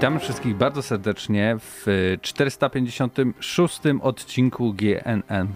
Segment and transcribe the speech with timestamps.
[0.00, 1.86] Witamy wszystkich bardzo serdecznie w
[2.22, 5.48] 456 odcinku GNN+.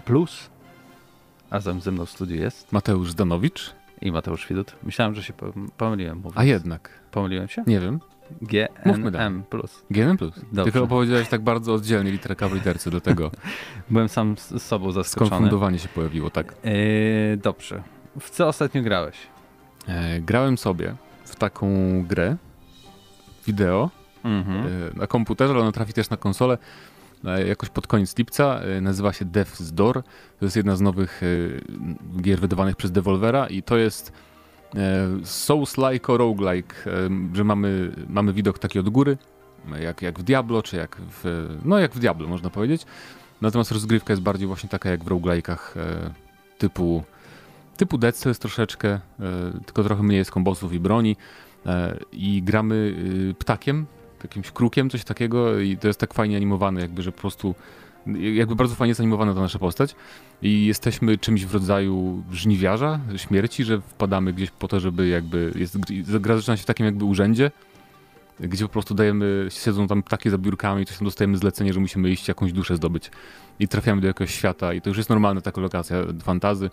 [1.51, 4.77] A ze mną w studiu jest Mateusz Danowicz i Mateusz Widut.
[4.83, 5.33] Myślałem, że się
[5.77, 6.17] pomyliłem.
[6.17, 6.37] Mówiąc.
[6.37, 6.91] A jednak.
[7.11, 7.65] Pomyliłem się?
[7.67, 8.01] Nie wiem.
[8.43, 9.45] GNM+.
[9.91, 10.17] GNM+.
[10.53, 10.73] Dobrze.
[10.73, 13.31] Tylko opowiedziałeś tak bardzo oddzielnie literka w literce, dlatego
[13.91, 15.29] Byłem sam z sobą zaskoczony.
[15.29, 16.55] Skonfundowanie się pojawiło, tak.
[16.65, 17.83] Yy, dobrze.
[18.21, 19.17] W co ostatnio grałeś?
[19.89, 21.69] E, grałem sobie w taką
[22.07, 22.37] grę
[23.47, 24.67] wideo mhm.
[24.67, 26.59] E, na komputerze, ale ona trafi też na konsolę
[27.25, 28.61] e, jakoś pod koniec lipca.
[28.61, 30.03] E, nazywa się Death's Door.
[30.39, 31.21] To jest jedna z nowych
[32.21, 34.13] gier wydawanych przez Devolvera i to jest
[35.23, 36.75] Souls-like, roguelike,
[37.35, 39.17] że mamy, mamy widok taki od góry,
[39.81, 42.87] jak, jak w Diablo, czy jak w, no jak w Diablo można powiedzieć.
[43.41, 45.59] Natomiast rozgrywka jest bardziej właśnie taka jak w roguelike'ach
[46.59, 47.05] typu,
[47.77, 49.01] typu Dead Cells troszeczkę,
[49.67, 51.17] tylko trochę mniej jest kombosów i broni
[52.13, 52.75] i gramy
[53.31, 53.87] y, ptakiem,
[54.25, 57.55] jakimś krukiem, coś takiego i to jest tak fajnie animowane, jakby, że po prostu
[58.35, 59.95] jakby bardzo fajnie jest animowana ta nasza postać
[60.43, 65.79] i jesteśmy czymś w rodzaju żniwiarza, śmierci, że wpadamy gdzieś po to, żeby jakby, jest,
[66.21, 67.51] gra zaczyna się w takim jakby urzędzie,
[68.41, 72.11] gdzie po prostu dajemy, siedzą tam takie za biurkami, coś tam dostajemy zlecenie, że musimy
[72.11, 73.11] iść jakąś duszę zdobyć
[73.59, 76.71] i trafiamy do jakiegoś świata i to już jest normalna taka lokacja fantazy,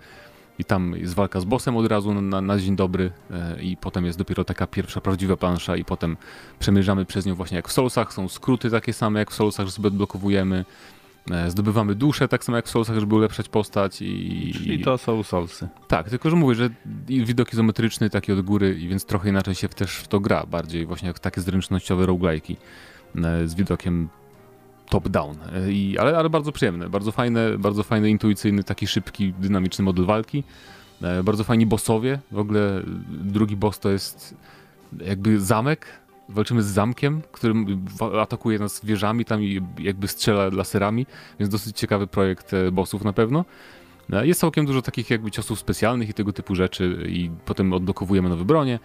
[0.61, 4.05] i tam jest walka z bossem od razu na, na dzień dobry e, i potem
[4.05, 6.17] jest dopiero taka pierwsza prawdziwa plansza i potem
[6.59, 9.71] przemierzamy przez nią właśnie jak w Soulsach, są skróty takie same jak w Soulsach, że
[9.71, 10.65] sobie odblokowujemy,
[11.31, 14.53] e, zdobywamy duszę tak samo jak w Soulsach, żeby ulepszać postać i...
[14.53, 15.67] Czyli to są Soulsy.
[15.87, 16.69] Tak, tylko że mówię, że
[17.07, 20.85] widok izometryczny taki od góry i więc trochę inaczej się też w to gra, bardziej
[20.85, 22.55] właśnie jak takie zręcznościowe roguelike'i
[23.15, 24.09] e, z widokiem
[24.91, 25.35] top-down,
[25.95, 30.43] e, ale, ale bardzo przyjemne, bardzo fajne, bardzo fajny, intuicyjny, taki szybki, dynamiczny model walki.
[31.01, 34.35] E, bardzo fajni bossowie, w ogóle drugi boss to jest
[35.05, 35.85] jakby zamek,
[36.29, 37.85] walczymy z zamkiem, którym
[38.21, 41.05] atakuje nas wieżami tam i jakby strzela laserami,
[41.39, 43.45] więc dosyć ciekawy projekt e, bossów na pewno.
[44.23, 48.45] Jest całkiem dużo takich jakby ciosów specjalnych i tego typu rzeczy i potem odblokowujemy nowe
[48.45, 48.79] bronie.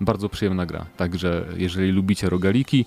[0.00, 2.86] Bardzo przyjemna gra, także jeżeli lubicie rogaliki,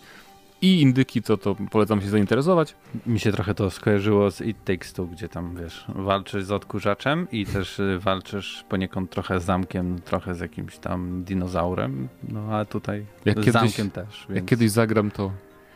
[0.62, 2.76] i indyki, to, to polecam się zainteresować.
[3.06, 7.28] Mi się trochę to skojarzyło z It Takes Two, gdzie tam, wiesz, walczysz z odkurzaczem
[7.32, 12.66] i też y, walczysz poniekąd trochę z zamkiem, trochę z jakimś tam dinozaurem, no a
[12.66, 14.26] tutaj jak z kiedyś, zamkiem też.
[14.30, 14.36] Więc...
[14.36, 15.32] Jak kiedyś zagram, to,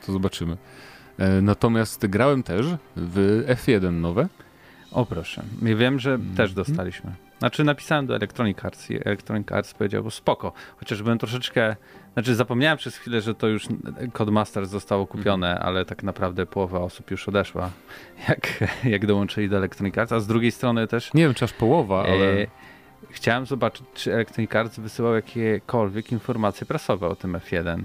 [0.05, 0.57] to zobaczymy.
[1.17, 4.27] E, natomiast grałem też w F1 nowe.
[4.91, 5.43] O proszę.
[5.61, 6.37] Ja wiem, że -hmm.
[6.37, 7.24] też dostaliśmy.
[7.39, 11.75] Znaczy napisałem do Electronic Arts i Electronic Arts powiedział, spoko, chociaż byłem troszeczkę
[12.13, 13.67] znaczy zapomniałem przez chwilę, że to już
[14.13, 15.67] Codemaster zostało kupione, mhm.
[15.67, 17.69] ale tak naprawdę połowa osób już odeszła,
[18.29, 21.13] jak, jak dołączyli do Electronic Arts, a z drugiej strony też...
[21.13, 22.41] Nie wiem, czy aż połowa, e, ale...
[22.41, 22.47] E,
[23.09, 27.83] chciałem zobaczyć, czy Electronic Arts wysyłał jakiekolwiek informacje prasowe o tym F1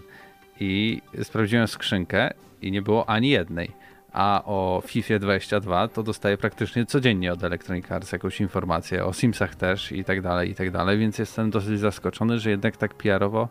[0.61, 2.31] i sprawdziłem skrzynkę
[2.63, 3.71] i nie było ani jednej
[4.13, 9.55] a o FIFA 22 to dostaję praktycznie codziennie od Electronic Arts jakąś informację, o Simsach
[9.55, 13.49] też i tak dalej, i tak dalej, więc jestem dosyć zaskoczony, że jednak tak PR-owo,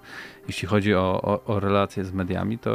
[0.48, 2.72] jeśli chodzi o, o, o relacje z mediami, to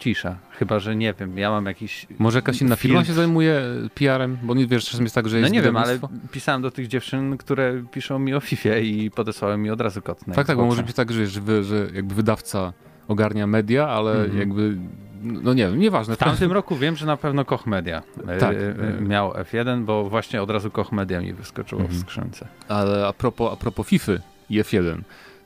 [0.00, 0.36] cisza.
[0.50, 2.06] Chyba, że nie wiem, ja mam jakiś.
[2.18, 3.62] Może jakaś inna firma się zajmuje
[3.94, 4.38] PR-em?
[4.42, 5.52] Bo nie wiesz, czasem jest tak, że no jest.
[5.52, 5.98] No nie wiem, ale
[6.32, 10.34] pisałem do tych dziewczyn, które piszą mi o FIFA i podesłałem mi od razu kotne.
[10.34, 11.26] Tak, tak, bo może być tak, że,
[11.62, 12.72] że jakby wydawca
[13.08, 14.38] ogarnia media, ale mm -hmm.
[14.38, 14.76] jakby
[15.22, 16.14] no nie wiem, nieważne.
[16.14, 18.56] W tamtym roku wiem, że na pewno Koch Media e, tak.
[18.56, 21.98] E, miał F1, bo właśnie od razu Koch Media mi wyskoczyło mhm.
[21.98, 22.48] w skrzynce.
[22.68, 24.12] Ale a propos, a propos FIFA
[24.50, 25.00] i F1,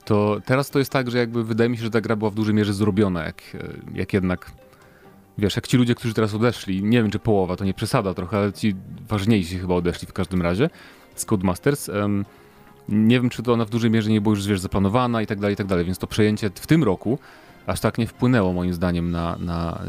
[0.05, 2.35] to teraz to jest tak, że jakby wydaje mi się, że ta gra była w
[2.35, 3.41] dużej mierze zrobiona, jak,
[3.93, 4.51] jak jednak
[5.37, 8.37] wiesz, jak ci ludzie, którzy teraz odeszli, nie wiem czy połowa, to nie przesada trochę,
[8.37, 8.75] ale ci
[9.07, 10.69] ważniejsi chyba odeszli w każdym razie
[11.15, 11.89] z Codemasters.
[11.89, 12.25] Um,
[12.89, 15.39] nie wiem, czy to ona w dużej mierze nie była już wiesz, zaplanowana i tak
[15.39, 17.19] dalej, i tak dalej, więc to przejęcie w tym roku
[17.67, 19.81] aż tak nie wpłynęło moim zdaniem na, na,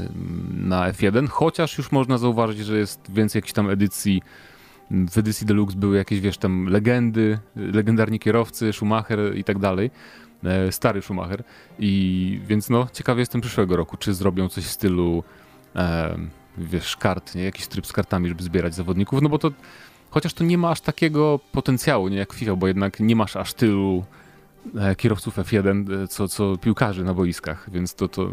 [0.51, 4.23] na F1, chociaż już można zauważyć, że jest więcej jakichś tam edycji
[4.91, 9.91] w edycji Deluxe były jakieś, wiesz, tam legendy, legendarni kierowcy, Schumacher i tak dalej.
[10.45, 11.45] E, stary Schumacher.
[11.79, 15.25] I więc no, ciekawy jestem przyszłego roku, czy zrobią coś w stylu
[15.77, 16.17] e,
[16.59, 17.45] wiesz, kart, nie?
[17.45, 19.51] Jakiś tryb z kartami, żeby zbierać zawodników, no bo to
[20.11, 23.55] chociaż to nie ma aż takiego potencjału, nie jak FIFA, bo jednak nie masz aż
[23.55, 24.05] tylu
[24.97, 28.33] kierowców F1, e, co, co piłkarzy na boiskach, więc to, to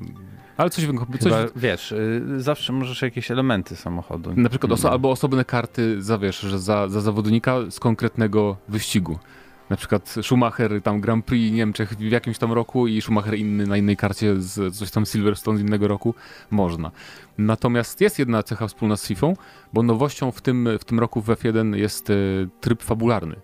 [0.57, 0.85] ale coś,
[1.19, 1.50] coś...
[1.56, 4.33] wiesz, y, zawsze możesz jakieś elementy samochodu.
[4.35, 9.19] Na przykład oso albo osobne karty za, wiesz, że za, za zawodnika z konkretnego wyścigu.
[9.69, 13.77] Na przykład Schumacher tam Grand Prix Niemczech w jakimś tam roku i Schumacher inny na
[13.77, 16.15] innej karcie z coś tam Silverstone z innego roku.
[16.51, 16.91] Można.
[17.38, 19.27] Natomiast jest jedna cecha wspólna z FIFA,
[19.74, 23.35] bo nowością w tym, w tym roku w F1 jest y, tryb fabularny.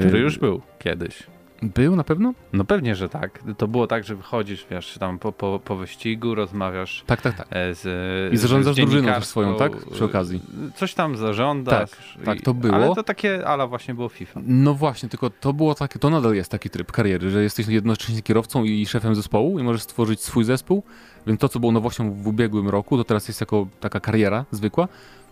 [0.00, 1.35] Który już był kiedyś.
[1.62, 2.34] Był na pewno?
[2.52, 3.42] No pewnie, że tak.
[3.58, 7.46] To było tak, że wychodzisz, wiesz, tam po, po, po wyścigu, rozmawiasz Tak, tak, tak.
[7.50, 9.76] e, z I zarządzasz z drużyną też swoją, tak?
[9.76, 10.40] Przy okazji.
[10.74, 11.90] Coś tam zarządzasz.
[11.90, 12.74] Tak, tak, to było.
[12.74, 14.40] Ale to takie ala właśnie było FIFA.
[14.46, 18.22] No właśnie, tylko to było takie, to nadal jest taki tryb kariery, że jesteś jednocześnie
[18.22, 20.82] kierowcą i szefem zespołu i możesz stworzyć swój zespół,
[21.26, 24.88] więc to, co było nowością w ubiegłym roku, to teraz jest jako taka kariera zwykła,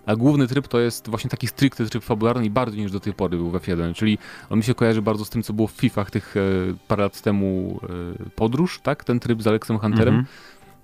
[0.07, 3.13] a główny tryb to jest właśnie taki stricte tryb fabularny i bardziej niż do tej
[3.13, 4.19] pory był w F1, czyli
[4.51, 6.41] on mi się kojarzy bardzo z tym, co było w FIFAch tych e,
[6.89, 10.15] parę lat temu e, podróż, tak, ten tryb z Alexem Hunterem,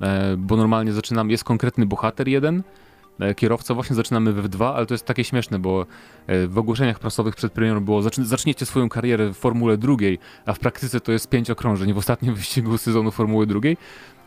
[0.00, 0.32] Mhm.
[0.32, 2.62] e, bo normalnie zaczynam, jest konkretny bohater jeden,
[3.20, 5.86] e, kierowca, właśnie zaczynamy we F2, ale to jest takie śmieszne, bo
[6.26, 10.52] e, w ogłoszeniach prasowych przed premierą było zaczn- zaczniecie swoją karierę w Formule drugiej, a
[10.52, 13.76] w praktyce to jest pięć okrążeń w ostatnim wyścigu sezonu Formuły drugiej.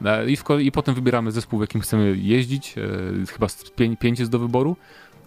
[0.06, 2.76] E, i, w, i potem wybieramy zespół, w jakim chcemy jeździć,
[3.30, 3.48] chyba
[4.00, 4.76] pięć jest do wyboru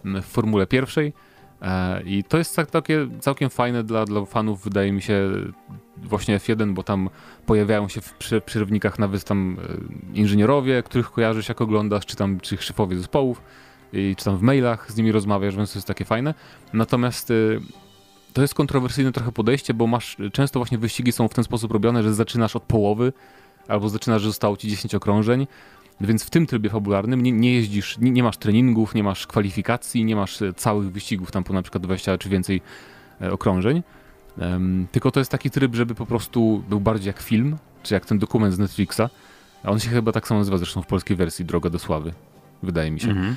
[0.05, 1.13] w Formule pierwszej
[2.05, 5.31] i to jest tak, takie całkiem fajne dla, dla fanów, wydaje mi się,
[5.97, 7.11] właśnie F1, bo tam
[7.47, 8.15] pojawiają się w
[8.45, 9.57] przerywnikach nawet tam
[10.15, 13.43] e, inżynierowie, których kojarzysz jak oglądasz, czy tam czy szefowie zespołów,
[13.93, 16.35] i, czy tam w mailach z nimi rozmawiasz, więc to jest takie fajne.
[16.73, 17.61] Natomiast y,
[18.33, 22.03] to jest kontrowersyjne trochę podejście, bo masz często właśnie wyścigi są w ten sposób robione,
[22.03, 23.13] że zaczynasz od połowy,
[23.69, 25.47] albo zaczynasz, że zostało ci 10 okrążeń.
[26.01, 30.05] Więc w tym trybie fabularnym nie, nie jeździsz, nie, nie masz treningów, nie masz kwalifikacji,
[30.05, 32.61] nie masz e, całych wyścigów, tam po na przykład 20 czy więcej
[33.21, 33.83] e, okrążeń.
[34.39, 38.07] Em, tylko to jest taki tryb, żeby po prostu był bardziej jak film, czy jak
[38.07, 39.01] ten dokument z Netflixa.
[39.63, 42.13] A on się chyba tak samo nazywa zresztą w polskiej wersji Droga do Sławy,
[42.63, 43.09] wydaje mi się.
[43.11, 43.37] Mhm.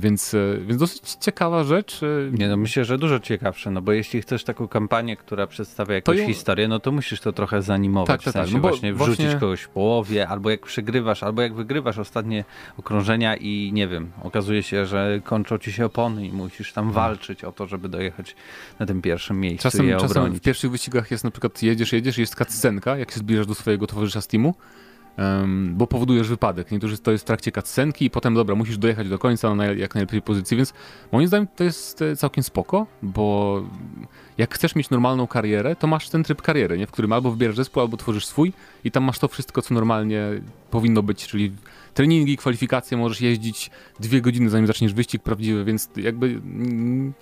[0.00, 2.00] Więc, e, więc dosyć ciekawa rzecz.
[2.02, 2.06] e,
[2.38, 6.18] Nie no, myślę, że dużo ciekawsze, no bo jeśli chcesz taką kampanię, która przedstawia jakąś
[6.18, 8.68] ją- historię, no to musisz to trochę zanimować, Tak, tak, w sensie tak, no bo
[8.68, 12.44] właśnie wrzucić właśnie- kogoś w połowie, albo jak przegrywasz, albo jak wygrywasz ostatnie
[12.78, 17.44] okrążenia i nie wiem, okazuje się, że kończą ci się opony i musisz tam walczyć
[17.44, 18.36] o to, żeby dojechać
[18.78, 21.92] na tym pierwszym miejscu i Czasem, je czasem w pierwszych wyścigach jest na przykład jedziesz,
[21.92, 24.54] jedziesz i jest cutscenka, jak się zbliżasz do swojego towarzysza z teamu,
[25.16, 26.70] em, bo powodujesz wypadek.
[26.70, 29.94] Niektórzy to jest w trakcie cutscenki i potem, dobra, musisz dojechać do końca na jak
[29.94, 30.72] najlepiej pozycji, więc
[31.12, 33.62] moim zdaniem to jest e, całkiem spoko, bo
[34.38, 36.86] jak chcesz mieć normalną karierę, to masz ten tryb kariery, nie?
[36.86, 38.52] w którym albo wybierasz zespół, albo tworzysz swój
[38.84, 40.26] i tam masz to wszystko, co normalnie
[40.70, 41.52] powinno być, czyli
[41.94, 43.70] treningi, kwalifikacje, możesz jeździć
[44.00, 46.26] dwie godziny, zanim zaczniesz wyścig prawdziwy, więc jakby...
[46.26, 47.12] mm,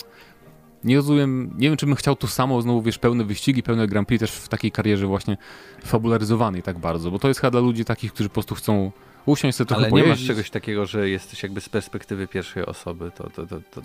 [0.84, 4.08] nie rozumiem, nie wiem, czy bym chciał to samo, znowu wiesz, pełne wyścigi, pełne Grand
[4.08, 5.37] Prix też w takiej karierze właśnie
[5.84, 8.93] fabularyzowanej tak bardzo, bo to jest chyba dla ludzi takich, którzy po prostu chcą
[9.26, 10.26] usiąść sobie trochę Ale nie masz pojeździć.
[10.29, 13.81] czegoś takiego, że jesteś jakby z perspektywy pierwszej osoby, to, to, to, to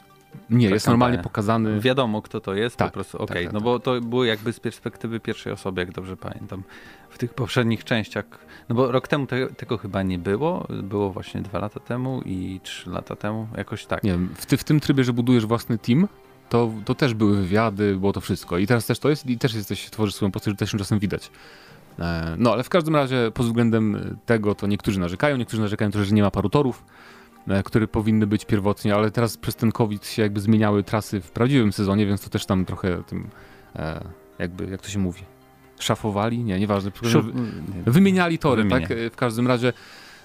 [0.49, 1.79] Nie, jest normalnie pokazany.
[1.79, 3.63] wiadomo kto to jest, Tak, po prostu tak, okej, tak, no tak.
[3.65, 6.63] bo to było jakby z perspektywy pierwszej osoby, jak dobrze pamiętam.
[7.09, 8.25] W tych poprzednich częściach,
[8.69, 12.59] no bo rok temu te, tego chyba nie było, było właśnie dwa lata temu i
[12.63, 14.03] trzy lata temu, jakoś tak.
[14.03, 16.07] Nie wiem, w, ty, w tym trybie, że budujesz własny team,
[16.49, 18.57] to, to też były wywiady, było to wszystko.
[18.57, 20.99] I teraz też to jest i też jesteś, tworzysz swoją postać, że też ją czasem
[20.99, 21.31] widać.
[21.99, 26.07] E, No, ale w każdym razie pod względem tego to niektórzy narzekają, niektórzy narzekają też,
[26.07, 26.83] że nie ma paru torów,
[27.47, 31.31] e, które powinny być pierwotnie, ale teraz przez ten COVID się jakby zmieniały trasy w
[31.31, 33.27] prawdziwym sezonie, więc to też tam trochę tym
[33.75, 34.03] e,
[34.39, 35.21] jakby, jak to się mówi,
[35.79, 36.43] szafowali?
[36.43, 36.91] Nie, nieważne.
[36.91, 37.31] Szub-
[37.85, 38.87] Wymieniali tory, Wymienia.
[38.87, 38.97] tak?
[38.97, 39.73] E, W każdym razie.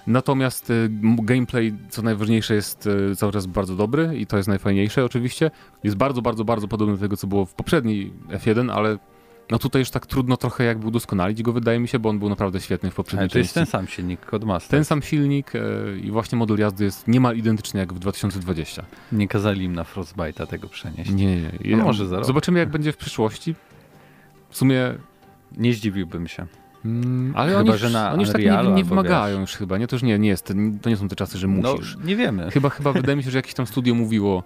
[0.07, 5.05] Natomiast m- gameplay, co najważniejsze, jest e, cały czas bardzo dobry i to jest najfajniejsze
[5.05, 5.51] oczywiście.
[5.83, 8.97] Jest bardzo, bardzo, bardzo podobny do tego, co było w poprzedniej F1, ale
[9.51, 12.29] no tutaj już tak trudno trochę jakby udoskonalić go, wydaje mi się, bo on był
[12.29, 13.71] naprawdę świetny w poprzedniej Ale to jest części.
[13.71, 14.69] ten sam silnik Codemaster.
[14.71, 15.59] Ten sam silnik e,
[16.03, 18.85] i właśnie model jazdy jest niemal identyczny jak w 2020.
[19.11, 21.11] Nie kazali im na Frostbite'a tego przenieść.
[21.11, 21.77] Nie, nie, nie.
[21.77, 22.27] No może zarobią.
[22.27, 23.55] Zobaczymy jak będzie w przyszłości.
[24.49, 24.93] W sumie
[25.57, 26.45] Nie zdziwiłbym się.
[26.85, 29.77] Mm, ale Chyba, oni, że już, na oni już tak nie, nie wymagają już chyba,
[29.77, 29.87] nie?
[29.87, 31.95] To już nie, nie jest, to nie są te czasy, że musisz.
[31.99, 32.51] No, nie wiemy.
[32.51, 34.43] Chyba, chyba wydaje mi się, że jakieś tam studio mówiło,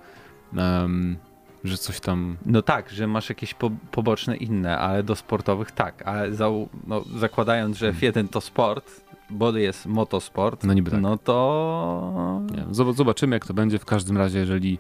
[0.58, 1.18] em,
[1.64, 2.38] że coś tam...
[2.46, 7.04] No tak, że masz jakieś po, poboczne inne, ale do sportowych tak, ale zau, no,
[7.18, 11.02] zakładając, że F1 to sport, bo jest motosport, No niby tak.
[11.02, 12.42] no to...
[12.52, 13.80] Nie, zobaczymy jak to będzie.
[13.80, 14.80] W każdym razie, jeżeli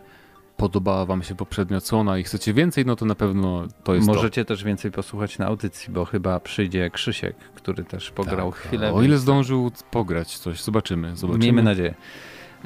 [0.57, 4.45] podobała wam się poprzednia odsłona i chcecie więcej, no to na pewno to jest Możecie
[4.45, 8.13] też więcej posłuchać na audycji, bo chyba przyjdzie Krzysiek, który też to.
[8.13, 8.93] pograł Tak, chwilę.
[8.93, 11.15] O ile więc zdążył pograć coś, zobaczymy.
[11.15, 11.43] zobaczymy.
[11.43, 11.93] Miejmy nadzieję.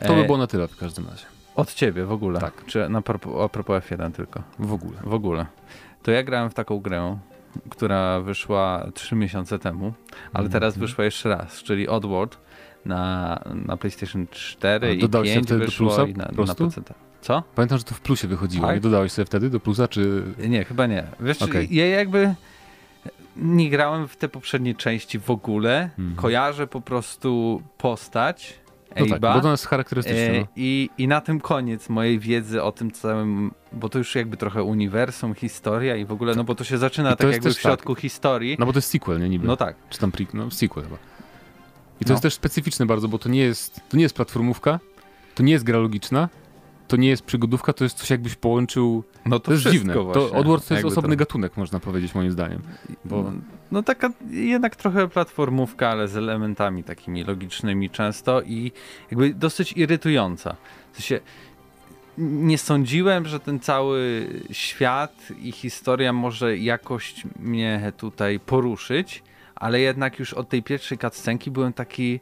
[0.07, 1.25] To by E, było na tyle w każdym razie.
[1.55, 2.39] Od ciebie w ogóle.
[2.39, 2.65] Tak.
[2.65, 4.43] Czy na propos, a propos F1 tylko?
[4.59, 4.97] W ogóle.
[5.03, 5.45] W ogóle.
[6.03, 7.17] To ja grałem w taką grę,
[7.69, 9.93] która wyszła 3 miesiące temu,
[10.33, 10.87] ale teraz Mhm.
[10.87, 12.37] wyszła jeszcze raz, czyli Oddworld
[12.85, 16.25] na, na PlayStation 4 A i dodałeś sobie 5 wtedy do wyszło plusa i na,
[16.45, 16.55] na?
[16.55, 16.81] PC.
[17.21, 17.43] Co?
[17.55, 18.67] Pamiętam, że to w plusie wychodziło.
[18.67, 18.75] Tak?
[18.75, 20.23] Nie dodałeś sobie wtedy do plusa, czy...
[20.47, 21.03] Nie, chyba nie.
[21.19, 21.67] Wiesz, Okej.
[21.75, 22.35] ja jakby
[23.35, 25.83] nie grałem w te poprzednie części w ogóle.
[25.83, 26.15] Mhm.
[26.15, 28.61] Kojarzę po prostu postać
[28.99, 30.21] No tak, bo to jest charakterystyczne.
[30.21, 30.47] E, No.
[30.55, 34.63] I, I na tym koniec mojej wiedzy o tym całym, bo to już jakby trochę
[34.63, 37.61] uniwersum, historia i w ogóle, no bo to się zaczyna to tak jakby w tak.
[37.61, 38.55] środku historii.
[38.59, 39.47] no bo to jest sequel, nie niby.
[39.47, 39.75] No tak.
[39.89, 40.25] Czy tam pre...
[40.33, 40.97] no sequel chyba.
[42.01, 42.13] I to No.
[42.13, 44.79] jest też specyficzne bardzo, bo to nie jest, to nie jest platformówka,
[45.35, 46.29] to nie jest gra logiczna,
[46.91, 49.03] to nie jest przygodówka, to jest coś jakbyś połączył...
[49.25, 49.93] No To, jest wszystko dziwne.
[49.93, 51.15] Właśnie, to Odward to jest osobny trochę.
[51.15, 52.61] gatunek, można powiedzieć moim zdaniem.
[53.05, 53.23] Bo...
[53.23, 53.31] No,
[53.71, 58.71] no taka jednak trochę platformówka, ale z elementami takimi logicznymi często i
[59.11, 60.55] jakby dosyć irytująca.
[60.91, 61.19] W sensie
[62.17, 69.23] nie sądziłem, że ten cały świat i historia może jakoś mnie tutaj poruszyć,
[69.55, 72.19] ale jednak już od tej pierwszej cutscenki byłem taki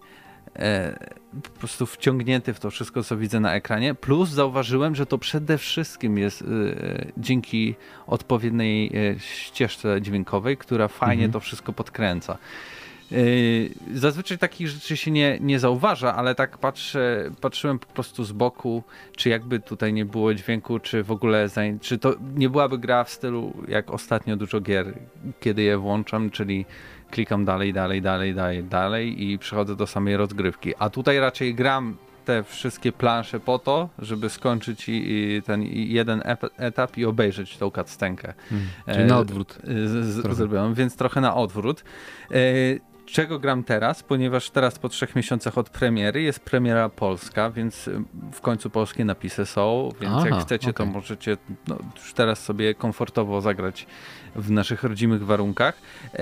[1.43, 3.95] po prostu wciągnięty w to wszystko, co widzę na ekranie.
[3.95, 6.45] Plus zauważyłem, że to przede wszystkim jest e,
[7.17, 7.75] dzięki
[8.07, 11.31] odpowiedniej e, ścieżce dźwiękowej, która fajnie Mhm.
[11.31, 12.37] to wszystko podkręca.
[13.93, 18.83] Zazwyczaj takich rzeczy się nie, nie zauważa, ale tak patrzę, patrzyłem po prostu z boku,
[19.15, 21.47] czy jakby tutaj nie było dźwięku, czy w ogóle,
[21.81, 24.93] czy to nie byłaby gra w stylu jak ostatnio dużo gier,
[25.39, 26.65] kiedy je włączam, czyli
[27.11, 30.73] klikam dalej, dalej, dalej, dalej, dalej i przechodzę do samej rozgrywki.
[30.79, 34.89] A tutaj raczej gram te wszystkie plansze po to, żeby skończyć
[35.45, 36.23] ten jeden
[36.57, 38.33] etap i obejrzeć tą cutscenkę.
[38.49, 38.67] Hmm.
[38.85, 39.57] Czyli E, na odwrót.
[40.31, 41.83] zrobiłem, więc trochę na odwrót.
[42.31, 42.35] E,
[43.05, 44.03] czego gram teraz?
[44.03, 49.05] Ponieważ teraz po trzech miesiącach od premiery jest premiera polska, więc e, w końcu polskie
[49.05, 50.93] napisy są, więc Aha, jak chcecie, to okej.
[50.93, 51.37] możecie
[51.67, 53.87] no, już teraz sobie komfortowo zagrać
[54.35, 55.75] w naszych rodzimych warunkach.
[56.13, 56.19] E,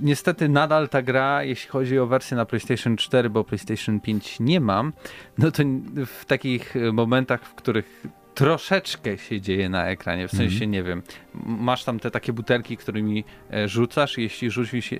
[0.00, 4.60] niestety nadal ta gra, jeśli chodzi o wersję na PlayStation 4, bo PlayStation 5 nie
[4.60, 4.92] mam,
[5.38, 5.62] no to
[6.06, 8.02] w takich e, momentach, w których
[8.34, 10.70] troszeczkę się dzieje na ekranie, w sensie, Mhm.
[10.70, 11.02] nie wiem,
[11.46, 14.90] masz tam te takie butelki, którymi e, rzucasz jeśli rzucisz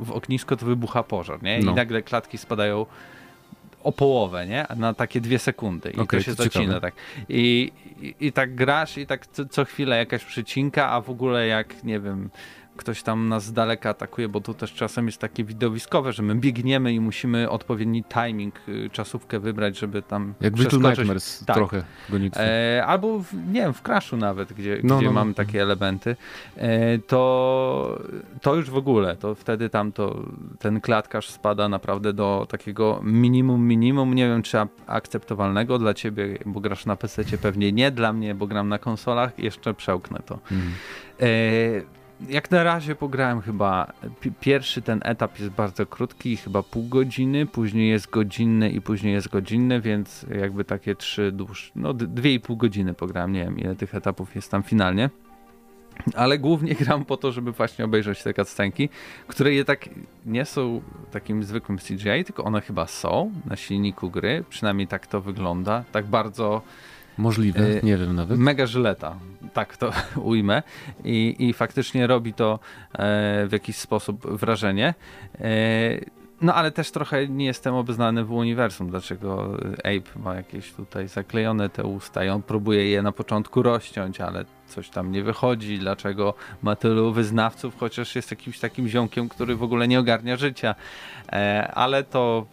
[0.00, 1.58] w- ognisko, to wybucha pożar, nie?
[1.62, 1.72] No.
[1.72, 2.86] I nagle klatki spadają
[3.82, 4.66] o połowę, nie?
[4.76, 6.80] Na takie dwie sekundy i Okej, to się to zacina ciekawe.
[6.80, 6.94] tak.
[7.28, 7.72] I,
[8.20, 12.00] i, tak grasz i tak co, co chwilę jakaś przycinka, a w ogóle jak, nie
[12.00, 12.30] wiem,
[12.76, 16.34] ktoś tam nas z daleka atakuje, bo to też czasem jest takie widowiskowe, że my
[16.34, 20.78] biegniemy i musimy odpowiedni timing, y, czasówkę wybrać, żeby tam Jak Little.
[20.78, 21.56] Nightmares Tak.
[21.56, 22.40] trochę gonitwy.
[22.40, 25.20] E, albo w, nie wiem, w Crashu nawet, gdzie, No, gdzie no, no.
[25.20, 26.16] mamy takie elementy,
[26.56, 28.02] e, to,
[28.40, 30.22] to już w ogóle, to wtedy tam to,
[30.58, 36.60] ten klatkarz spada naprawdę do takiego minimum, minimum, nie wiem czy akceptowalnego dla ciebie, bo
[36.60, 40.34] grasz na PC, pewnie nie, dla mnie, bo gram na konsolach, jeszcze przełknę to.
[40.34, 40.72] Mhm.
[41.20, 46.88] E, jak na razie pograłem chyba, pi- pierwszy ten etap jest bardzo krótki, chyba pół
[46.88, 52.34] godziny, później jest godzinny i później jest godzinny, więc jakby takie trzy dłuższe, no dwie
[52.34, 55.10] i pół godziny pograłem, nie wiem ile tych etapów jest tam finalnie.
[56.14, 58.88] Ale głównie gram po to, żeby właśnie obejrzeć te cutscenki,
[59.26, 59.88] które jednak
[60.26, 65.20] nie są takim zwykłym CGI, tylko one chyba są na silniku gry, przynajmniej tak to
[65.20, 66.62] wygląda, tak bardzo
[67.18, 68.38] Możliwe, e, nie wiem nawet.
[68.38, 69.16] Mega żyleta,
[69.52, 69.92] tak to
[70.32, 70.62] ujmę.
[71.04, 72.58] I, I faktycznie robi to
[72.92, 72.98] e,
[73.46, 74.94] w jakiś sposób wrażenie.
[75.40, 81.08] E, no ale też trochę nie jestem obeznany w uniwersum, dlaczego Ape ma jakieś tutaj
[81.08, 85.78] zaklejone te usta i on próbuje je na początku rozciąć, ale coś tam nie wychodzi,
[85.78, 90.74] dlaczego ma tylu wyznawców, chociaż jest jakimś takim ziomkiem, który w ogóle nie ogarnia życia.
[91.32, 92.46] E, ale to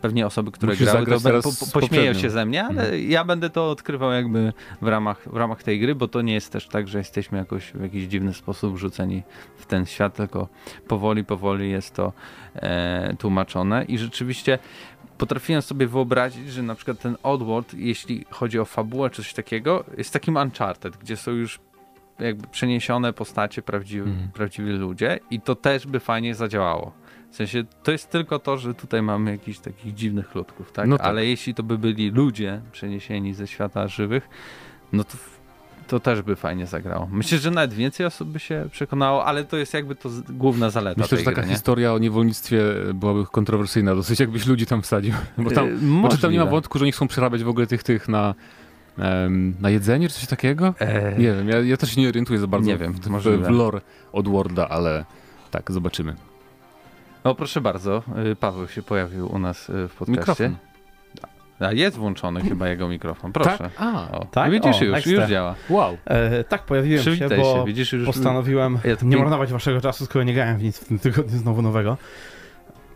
[0.00, 3.50] pewnie osoby, które Musisz grały, to po, po, pośmieją się ze mnie, ale ja będę
[3.50, 4.52] to odkrywał jakby
[4.82, 7.72] w ramach, w ramach tej gry, bo to nie jest też tak, że jesteśmy jakoś
[7.72, 9.22] w jakiś dziwny sposób wrzuceni
[9.56, 10.48] w ten świat, tylko
[10.88, 12.12] powoli, powoli jest to
[12.54, 14.58] e, tłumaczone i rzeczywiście
[15.18, 19.84] potrafiłem sobie wyobrazić, że na przykład ten Oddworld, jeśli chodzi o fabułę czy coś takiego,
[19.98, 21.60] jest takim Uncharted, gdzie są już
[22.18, 24.30] jakby przeniesione postacie, prawdziwi, Mhm.
[24.30, 26.92] prawdziwi ludzie i to też by fajnie zadziałało.
[27.30, 30.88] W sensie to jest tylko to, że tutaj mamy jakichś takich dziwnych ludków, tak?
[30.88, 31.06] No tak.
[31.06, 34.28] Ale jeśli to by byli ludzie przeniesieni ze świata żywych,
[34.92, 35.16] no to,
[35.88, 37.08] to też by fajnie zagrało.
[37.12, 41.00] Myślę, że nawet więcej osób by się przekonało, ale to jest jakby to główna zaleta
[41.00, 42.62] Myślę, że taka gry, historia o niewolnictwie
[42.94, 45.14] byłaby kontrowersyjna dosyć, jakbyś ludzi tam wsadził.
[45.38, 47.66] Bo tam, E, bo czy tam nie ma wątku, że nie chcą przerabiać w ogóle
[47.66, 48.34] tych tych na,
[49.60, 50.74] na jedzenie czy coś takiego?
[50.78, 53.46] E, Nie wiem, ja, ja też się nie orientuję za bardzo Nie wiem, w, w,
[53.46, 53.80] w lore
[54.12, 55.04] od Worda, ale
[55.50, 56.29] tak, zobaczymy.
[57.24, 60.12] No proszę bardzo, y, Paweł się pojawił u nas y, w podcaście.
[60.20, 60.56] Mikrofon.
[61.60, 63.58] A jest włączony chyba jego mikrofon, proszę.
[63.58, 63.70] Tak?
[63.78, 64.50] A, O, Tak?
[64.50, 65.12] Widzisz O, już, ekstra.
[65.20, 65.54] już działa.
[65.68, 65.96] wow.
[66.04, 68.06] E, tak, pojawiłem się, bo się, widzisz już.
[68.06, 71.38] postanowiłem Ja nie pięk- marnować waszego czasu, skoro nie grałem w nic w tym tygodniu
[71.38, 71.96] znowu nowego.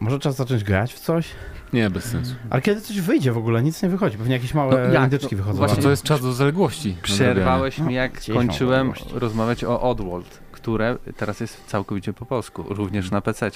[0.01, 1.29] Może czas zacząć grać w coś?
[1.73, 2.35] Nie, bez sensu.
[2.51, 4.19] Ale kiedy coś wyjdzie w ogóle, nic nie wychodzi.
[4.19, 5.05] Pewnie jakieś małe No jak?
[5.05, 5.59] indyczki No wychodzą.
[5.59, 6.97] właśnie- to jest czas do zaległości.
[7.03, 12.65] Przerwałeś No, mi jak mam kończyłem rozmawiać o Oddworld, które teraz jest całkowicie po polsku,
[12.69, 13.51] również na PC,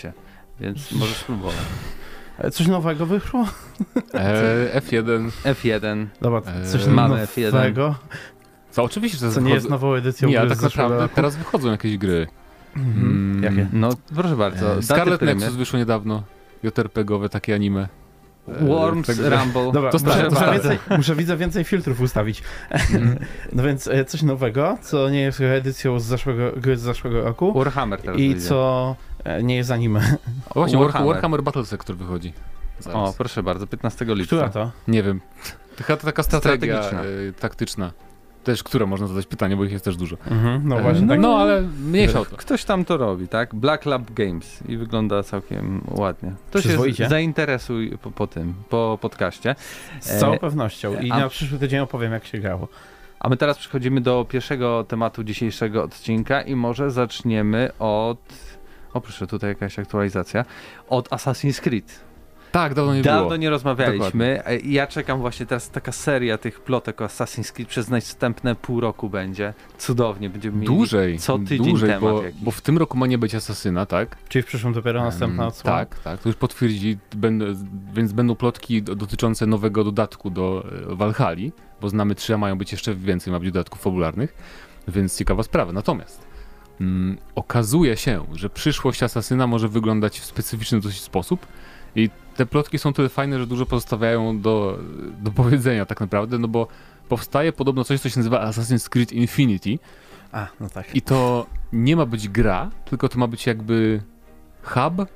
[0.61, 1.55] więc możesz spróbować.
[2.39, 3.47] E, Coś nowego wyszło?
[4.15, 5.31] E, F1.
[5.45, 6.07] F1.
[6.21, 7.53] Dobra, coś Eee, mamy F1.
[7.53, 7.95] nowego,
[8.71, 11.15] Co oczywiście, że co nie jest wychodzą- nową edycją Nie, ale tak naprawdę roku.
[11.15, 12.27] teraz wychodzą jakieś gry.
[12.77, 13.07] Mhm.
[13.07, 13.43] Mm.
[13.43, 13.67] Jakie?
[13.73, 14.77] No proszę bardzo.
[14.79, 15.23] E, Scarlet.
[15.23, 16.23] Nexus wyszło niedawno.
[16.63, 17.89] JRPG-owe takie anime.
[18.49, 19.73] E, Worms, także- Rumble.
[19.73, 20.53] Dobra, To muszę, stare, muszę, stare.
[20.53, 22.43] więcej, muszę widzę więcej filtrów ustawić.
[22.71, 23.19] Mhm.
[23.53, 27.53] No więc e, coś nowego, co nie jest edycją z zeszłego, gry z zeszłego roku
[27.59, 28.47] Warhammer teraz i wyjdzie.
[28.49, 29.08] co e,
[29.43, 30.01] nie jest anime.
[30.01, 30.79] O, właśnie, Warhammer.
[30.79, 31.15] Warhammer.
[31.15, 32.33] Warhammer Battle Sector wychodzi.
[32.79, 33.09] Zaraz.
[33.11, 34.25] O, proszę bardzo, 15 lipca.
[34.37, 34.71] Która to?
[34.89, 35.21] Nie wiem.
[35.77, 37.29] Taka, taka strategia Strategiczna.
[37.29, 37.93] e, taktyczna.
[38.45, 40.17] Też, która można zadać pytanie, bo ich jest też dużo.
[40.31, 41.21] Mhm, no E, właśnie, no, tak.
[41.21, 42.37] no ale mniejsza o to.
[42.37, 43.55] Ktoś tam to robi, tak?
[43.55, 46.33] Black Lab Games i wygląda całkiem ładnie.
[46.51, 49.55] To się zainteresuj po, po tym, po podcaście.
[50.01, 51.01] Z całą e, pewnością.
[51.01, 52.69] I a- na przyszły tydzień opowiem, jak się grało.
[53.21, 58.19] A my teraz przechodzimy do pierwszego tematu dzisiejszego odcinka i może zaczniemy od...
[58.95, 60.45] O proszę, tutaj jakaś aktualizacja.
[60.89, 62.01] Od Assassin's Creed.
[62.53, 63.37] Tak, dawno nie Dawno było.
[63.37, 64.43] nie rozmawialiśmy.
[64.47, 68.81] E, Ja czekam właśnie teraz taka seria tych plotek o Assassin's Creed przez następne pół
[68.81, 69.55] roku będzie.
[69.79, 72.41] Cudownie, będziemy mieli Dłużej, co tydzień dłużej, temat bo, jakiś.
[72.41, 74.17] bo w tym roku ma nie być Asasyna, tak?
[74.29, 75.77] Czyli w przyszłym dopiero następna Em, odsłona?
[75.79, 76.99] Tak, tak, to już potwierdzi,
[77.95, 82.59] więc będą plotki do- dotyczące nowego dodatku do e, Valhalla, bo znamy trzy, a mają
[82.59, 84.35] być jeszcze więcej, ma być dodatków fabularnych,
[84.89, 85.73] więc ciekawa sprawa.
[85.73, 86.28] Natomiast
[86.81, 91.47] mm, okazuje się, że przyszłość Asasyna może wyglądać w specyficzny dosyć sposób
[91.97, 94.79] i te plotki są tyle fajne, że dużo pozostawiają do,
[95.23, 96.67] do powiedzenia tak naprawdę, no bo
[97.09, 99.79] powstaje podobno coś, co się nazywa Assassin's Creed Infinity,
[100.33, 100.95] A, no tak.
[100.95, 104.03] i to nie ma być gra, tylko to ma być jakby
[104.63, 105.09] hub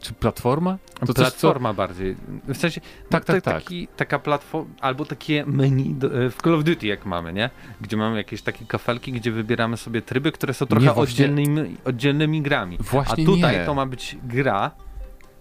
[0.00, 0.78] czy platforma.
[1.00, 2.16] To coś, co, Platforma bardziej.
[2.48, 2.80] W sensie,
[3.10, 3.54] Tak, to tak, tak.
[3.62, 7.50] Taki, taka platforma, albo takie menu do, e, w Call of Duty jak mamy, nie?
[7.80, 11.76] Gdzie mamy jakieś takie kafelki, gdzie wybieramy sobie tryby, które są trochę Nie, właśnie- oddzielnymi,
[11.84, 12.76] oddzielnymi grami.
[12.80, 13.64] A Właśnie tutaj nie.
[13.64, 14.70] to ma być gra,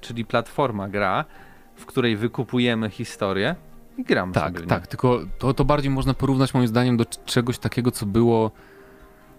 [0.02, 1.26] czyli platforma gra,
[1.76, 3.56] w której wykupujemy historię
[3.98, 4.68] i gramy Tak, sobie.
[4.68, 8.52] tak, tylko to, to bardziej można porównać moim zdaniem do czegoś takiego, co było.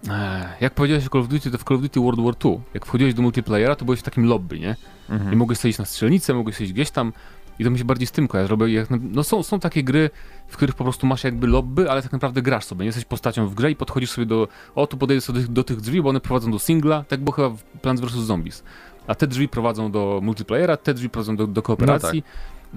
[0.09, 2.59] E, jak powiedziałeś o Call of Duty, to w Call of Duty World War II,
[2.73, 4.75] jak wchodziłeś do multiplayera, to byłeś w takim lobby, nie?
[5.09, 5.33] Mhm.
[5.33, 7.13] I mogłeś iść na strzelnicę, mogłeś iść gdzieś tam.
[7.59, 8.55] I to mi się bardziej z tym kojarzy.
[8.67, 10.09] Jak, no są, są takie gry,
[10.47, 12.79] w których po prostu masz jakby lobby, ale tak naprawdę grasz sobie.
[12.79, 14.47] Nie jesteś postacią w grze i podchodzisz sobie do.
[14.75, 17.03] O, tu podejdę sobie do, do tych drzwi, bo one prowadzą do singla.
[17.07, 18.13] Tak było chyba w Plants vs.
[18.13, 18.63] Zombies.
[19.07, 22.23] A te drzwi prowadzą do multiplayera, te drzwi prowadzą do, do kooperacji.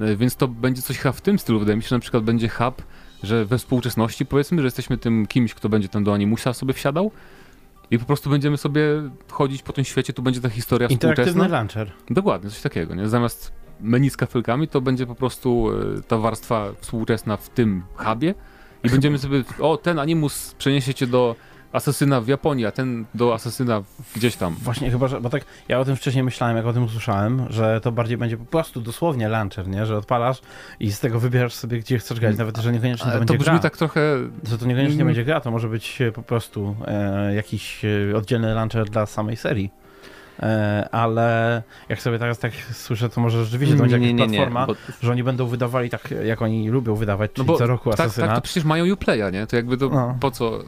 [0.00, 1.58] E, Więc to będzie coś chyba w tym stylu.
[1.58, 2.82] Wydaje mi się, że na przykład będzie hub,
[3.24, 7.10] że we współczesności powiedzmy, że jesteśmy tym kimś, kto będzie tam do animusa sobie wsiadał.
[7.90, 8.82] I po prostu będziemy sobie
[9.30, 11.56] chodzić po tym świecie, tu będzie ta historia Interaktywny współczesna.
[11.58, 11.92] launcher.
[12.10, 13.08] Dokładnie, coś takiego, nie?
[13.08, 18.34] Zamiast menu z kafelkami, to będzie po prostu e, ta warstwa współczesna w tym hubie
[18.84, 21.36] i będziemy sobie, o, ten animus przeniesie cię do
[21.74, 24.54] asasyna w Japonii, a ten do asasyna w- gdzieś tam.
[24.62, 27.80] Właśnie chyba, że, bo tak ja o tym wcześniej myślałem, jak o tym usłyszałem, że
[27.80, 29.86] to bardziej będzie po prostu dosłownie launcher, nie?
[29.86, 30.40] Że odpalasz
[30.80, 33.38] i z tego wybierasz sobie, gdzie chcesz grać, nawet że niekoniecznie to Ale będzie to
[33.38, 33.58] brzmi gra.
[33.62, 34.00] tak trochę,
[34.48, 35.06] Że to niekoniecznie Mm.
[35.06, 39.36] będzie gra, to może być e, po prostu e, jakiś e, oddzielny launcher dla samej
[39.36, 39.70] serii.
[40.42, 44.74] E, ale jak sobie teraz tak słyszę, to może rzeczywiście to będzie jakaś platforma, bo
[45.02, 48.00] że oni będą wydawali tak, jak oni lubią wydawać, czyli No bo co roku tak,
[48.00, 48.26] Asasyna.
[48.26, 49.46] tak, to przecież mają Uplaya, nie?
[49.46, 50.16] To jakby to No.
[50.20, 50.58] po co,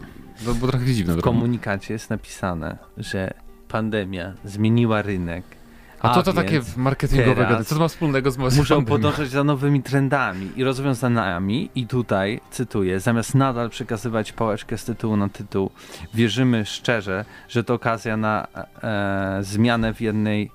[0.47, 1.15] no, bo trochę dziwne.
[1.15, 3.35] w komunikacie jest napisane, że
[3.69, 5.45] pandemia zmieniła rynek.
[6.01, 7.65] A to to więc takie marketingowe gady.
[7.65, 8.85] Co to ma wspólnego z Muszą pandemią?
[8.85, 15.17] podążać za nowymi trendami i rozwiązaniami i tutaj, cytuję, zamiast nadal przekazywać pałeczkę z tytułu
[15.17, 15.71] na tytuł,
[16.15, 18.47] wierzymy szczerze, że to okazja na
[18.83, 20.49] e, zmianę w jednej e,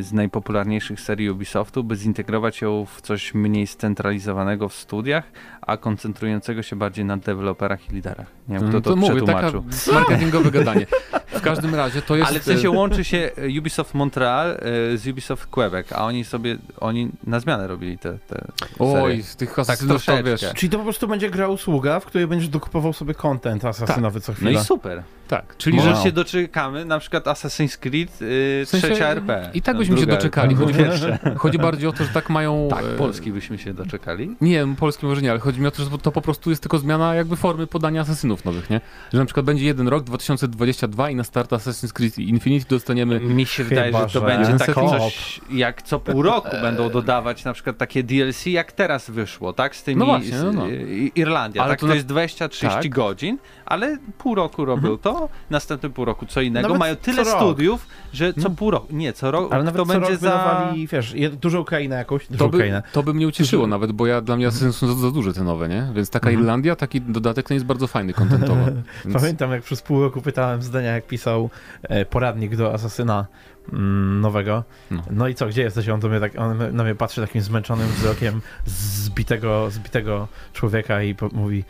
[0.00, 5.24] z najpopularniejszych serii Ubisoftu, by zintegrować ją w coś mniej scentralizowanego w studiach,
[5.60, 8.26] a koncentrującego się bardziej na deweloperach i liderach.
[8.48, 9.64] Nie wiem, kto No to, to mówię, przetłumaczył.
[9.94, 10.86] marketingowe gadanie.
[11.26, 12.30] W każdym razie to jest...
[12.30, 14.58] Ale w sensie łączy się e, Ubisoft Montreal
[14.94, 18.44] z Ubisoft Quebec, a oni sobie, oni na zmianę robili te, te
[18.78, 19.22] Oj, serie.
[19.22, 20.44] z tych asasynów to wiesz...
[20.54, 24.32] Czyli to po prostu będzie gra usługa, w której będziesz dokupował sobie content asasynowy co
[24.32, 24.52] No chwilę.
[24.52, 25.02] i super.
[25.28, 25.86] Tak, Czyli Wow.
[25.96, 29.50] że się doczekamy na przykład Assassin's Creed y, W sensie trzecia RP.
[29.54, 30.54] I tak No, byśmy się druga doczekali.
[30.54, 30.64] RP.
[30.66, 32.68] Chodzi, chodzi bardziej o to, że tak mają...
[32.70, 34.36] Tak, e, Polski byśmy się doczekali.
[34.40, 36.78] Nie, polski może nie, ale chodzi mi o to, że to po prostu jest tylko
[36.78, 38.80] zmiana jakby formy podania asasynów nowych, nie?
[39.12, 43.20] Że na przykład będzie jeden rok, 2022 i na start Assassin's Creed Infinity dostaniemy...
[43.20, 44.88] Mi się Chyba, wydaje, że to że będzie takie co?
[44.98, 49.76] coś, jak co pół roku będą dodawać na przykład takie DLC, jak teraz wyszło, tak?
[49.76, 50.68] Z tymi No właśnie, no, no.
[50.68, 51.80] y, Irlandia, Ale tak?
[51.80, 52.88] to To, na- jest 20-30 tak.
[52.88, 56.68] godzin, ale pół roku robią to innego, następnym pół roku co innego.
[56.68, 58.50] Nawet Mają tyle co studiów, że co No.
[58.50, 58.86] pół roku.
[58.90, 59.54] Nie, co roku.
[59.54, 60.74] Ale nawet to co będzie rok za.
[60.92, 62.82] wiesz, dużą Ukrainę jakąś, dużą To by, Ukrainę.
[62.92, 65.44] to by mnie ucieszyło Dużo- nawet, bo ja dla mnie są za, za duże te
[65.44, 65.88] nowe, nie?
[65.94, 66.42] Więc taka Mhm.
[66.44, 68.64] Irlandia, taki dodatek to jest bardzo fajny kontentowo.
[69.04, 69.16] Więc...
[69.20, 71.50] Pamiętam, jak przez pół roku pytałem zdania, jak pisał
[71.82, 73.26] e, poradnik do Asasyna
[73.72, 74.64] mm, nowego.
[74.90, 75.02] No.
[75.10, 75.28] No.
[75.28, 75.88] i co, gdzie jesteś?
[75.88, 81.14] On, do mnie tak, on na mnie patrzy takim zmęczonym wzrokiem zbitego, zbitego człowieka i
[81.14, 81.64] po, mówi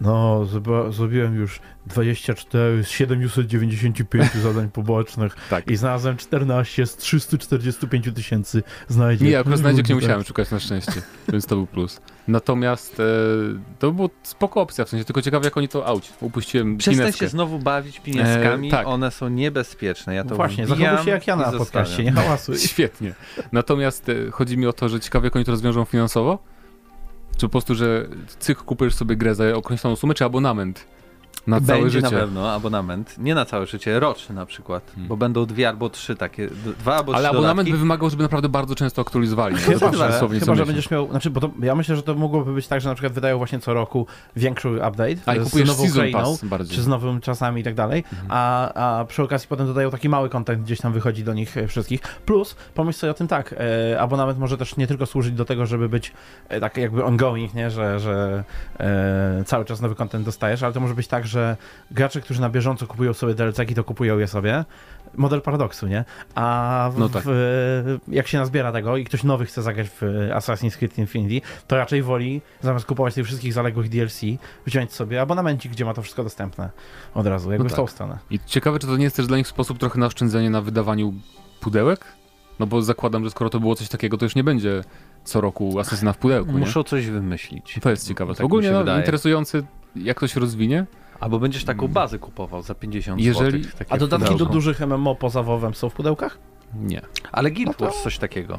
[0.00, 0.46] no,
[0.90, 5.70] zrobiłem już 24 z 795 zadań pobocznych Tak.
[5.70, 9.28] i znalazłem 14 z 345 tysięcy znajdziek.
[9.28, 12.00] Nie, akurat znajdziek nie musiałem szukać na szczęście, więc to był plus.
[12.28, 13.04] Natomiast e,
[13.78, 16.12] to było spoko opcja, w sensie tylko ciekawe jak oni to auć.
[16.20, 17.24] Upuściłem Przestań pineskę.
[17.26, 18.86] się znowu bawić pieniążkami, E, tak.
[18.86, 20.14] one są niebezpieczne.
[20.14, 22.58] Ja to No Właśnie, zachowuj się jak ja na podcaście, nie hałasuj.
[22.68, 23.14] Świetnie.
[23.52, 26.38] Natomiast e, chodzi mi o to, że ciekawe jak oni to rozwiążą finansowo.
[27.40, 28.06] Czy po prostu, że
[28.38, 30.86] cyk kupujesz sobie grę za określoną sumę, czy abonament
[31.46, 32.14] na całe Będzie życie.
[32.14, 35.08] na pewno abonament, nie na całe życie, roczny na przykład, Hmm.
[35.08, 37.72] bo będą dwie albo trzy takie, dwa albo Ale trzy abonament dodatki.
[37.72, 39.54] by wymagał, żeby naprawdę bardzo często aktualizowali.
[39.54, 39.60] nie?
[39.60, 40.60] Chyba, co chyba, że miesiąc.
[40.66, 43.12] będziesz miał, znaczy, bo to, ja myślę, że to mogłoby być tak, że na przykład
[43.12, 46.36] wydają właśnie co roku większy update A z kupujesz nową Ukrainą,
[46.70, 48.28] czy z nowym czasami i tak dalej, Mhm.
[48.30, 51.66] a, a przy okazji potem dodają taki mały kontent, gdzieś tam wychodzi do nich e,
[51.66, 52.00] wszystkich.
[52.00, 53.54] Plus, pomyśl sobie o tym tak,
[53.92, 56.12] e, abonament może też nie tylko służyć do tego, żeby być
[56.48, 58.44] e, tak jakby ongoing, nie, że, że
[58.80, 61.56] e, cały czas nowy kontent dostajesz, ale to może być tak, że
[61.90, 64.64] gracze, którzy na bieżąco kupują sobie DLC-ki, to kupują je sobie.
[65.16, 66.04] Model paradoksu, nie?
[66.34, 67.22] A w, No tak.
[67.26, 70.00] w, jak się nazbiera tego i ktoś nowy chce zagrać w
[70.34, 74.20] Assassin's Creed Infinity, to raczej woli, zamiast kupować tych wszystkich zaległych DLC,
[74.66, 76.70] wziąć sobie abonamencik, gdzie ma to wszystko dostępne
[77.14, 77.76] od razu, jakby No w tak.
[77.76, 78.18] tą stronę.
[78.30, 81.14] I ciekawe, czy to nie jest też dla nich sposób trochę na oszczędzenie na wydawaniu
[81.60, 82.04] pudełek?
[82.58, 84.84] No bo zakładam, że skoro to było coś takiego, to już nie będzie
[85.24, 86.58] co roku asesyna w pudełku, nie?
[86.58, 87.78] Muszą coś wymyślić.
[87.82, 88.34] To jest ciekawe.
[88.34, 88.98] Tak Ogólnie no, wydaje.
[88.98, 89.62] interesujące,
[89.96, 90.86] jak to się rozwinie.
[91.20, 91.92] Albo będziesz taką Mm.
[91.92, 93.76] bazę kupował za 50 Jeżeli- zł.
[93.88, 96.38] A dodatki do dużych MMO poza WoWem są w pudełkach?
[96.74, 97.00] Nie.
[97.32, 98.58] Ale Guild No to- Wars coś takiego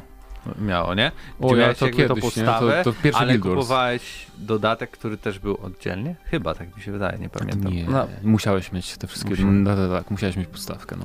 [0.60, 1.12] miało, nie?
[1.40, 2.22] O, Gdzie ja miałeś to kiedyś, nie?
[2.22, 3.54] podstawę, To, to pierwszy ale Guild Wars.
[3.56, 6.16] kupowałeś dodatek, który też był oddzielnie?
[6.24, 7.72] Chyba, tak mi się wydaje, nie pamiętam.
[7.72, 8.06] Nie, No.
[8.22, 9.30] musiałeś mieć te wszystkie.
[9.30, 9.62] Musiałem.
[9.62, 10.96] No, tak, tak, musiałeś mieć podstawkę.
[10.98, 11.04] No.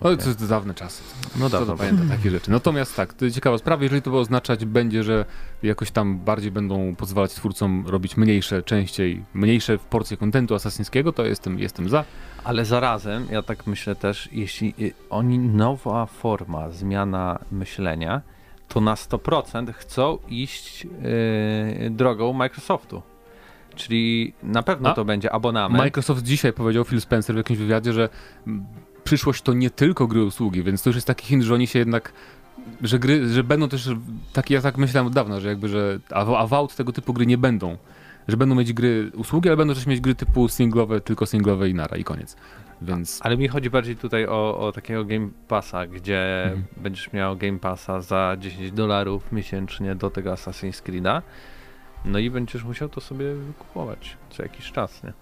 [0.00, 0.16] Okej.
[0.16, 1.02] No, to jest dawne czasy.
[1.36, 2.50] No dobra, to pamięta takie rzeczy.
[2.50, 5.24] Natomiast tak, to ciekawa sprawa, jeżeli to oznaczać będzie, że
[5.62, 11.58] jakoś tam bardziej będą pozwalać twórcom robić mniejsze, częściej, mniejsze porcje kontentu asasyńskiego, to jestem,
[11.58, 12.04] jestem za.
[12.44, 18.22] Ale zarazem, ja tak myślę też, jeśli y, oni nowa forma, zmiana myślenia,
[18.68, 20.86] to na 100% chcą iść
[21.86, 23.02] y, drogą Microsoftu.
[23.74, 24.94] Czyli na pewno A?
[24.94, 25.84] to będzie abonament.
[25.84, 28.08] Microsoft dzisiaj powiedział, Phil Spencer w jakimś wywiadzie, że
[28.46, 28.66] mm,
[29.04, 31.78] przyszłość to nie tylko gry usługi, więc to już jest taki hint, że oni się
[31.78, 32.12] jednak
[32.82, 33.90] że gry, że będą też
[34.32, 37.12] takie, ja tak myślałem od dawna, że jakby, że a, a w out tego typu
[37.12, 37.76] gry nie będą.
[38.28, 41.74] Że będą mieć gry usługi, ale będą też mieć gry typu singlowe, tylko singlowe i
[41.74, 42.36] nara i koniec.
[42.82, 46.64] Więc Ale mi chodzi bardziej tutaj o, o takiego Game Passa, gdzie Mhm.
[46.76, 51.22] będziesz miał Game Passa za 10 dolarów miesięcznie do tego Assassin's Creed'a.
[52.04, 53.26] No i będziesz musiał to sobie
[53.58, 55.12] kupować co jakiś czas, nie?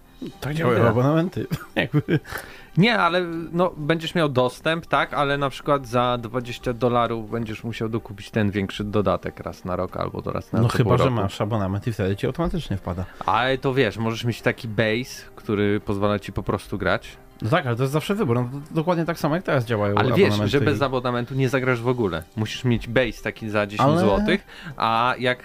[0.40, 1.47] Tak działają działają abonamenty.
[1.75, 2.03] jakby.
[2.77, 3.21] Nie, ale
[3.53, 8.51] no, będziesz miał dostęp, tak, ale na przykład za 20 dolarów będziesz musiał dokupić ten
[8.51, 11.17] większy dodatek raz na rok albo raz na No chyba, że roku.
[11.17, 13.05] masz abonament i wtedy ci automatycznie wpada.
[13.27, 17.17] Ale to wiesz, możesz mieć taki base, który pozwala ci po prostu grać.
[17.42, 18.37] No tak, ale to jest zawsze wybór.
[18.37, 21.88] No, dokładnie tak samo jak teraz działają Ale wiesz, że bez abonamentu nie zagrasz w
[21.88, 22.22] ogóle.
[22.37, 24.37] Musisz mieć base taki za 10 Ale- zł,
[24.76, 25.38] a jak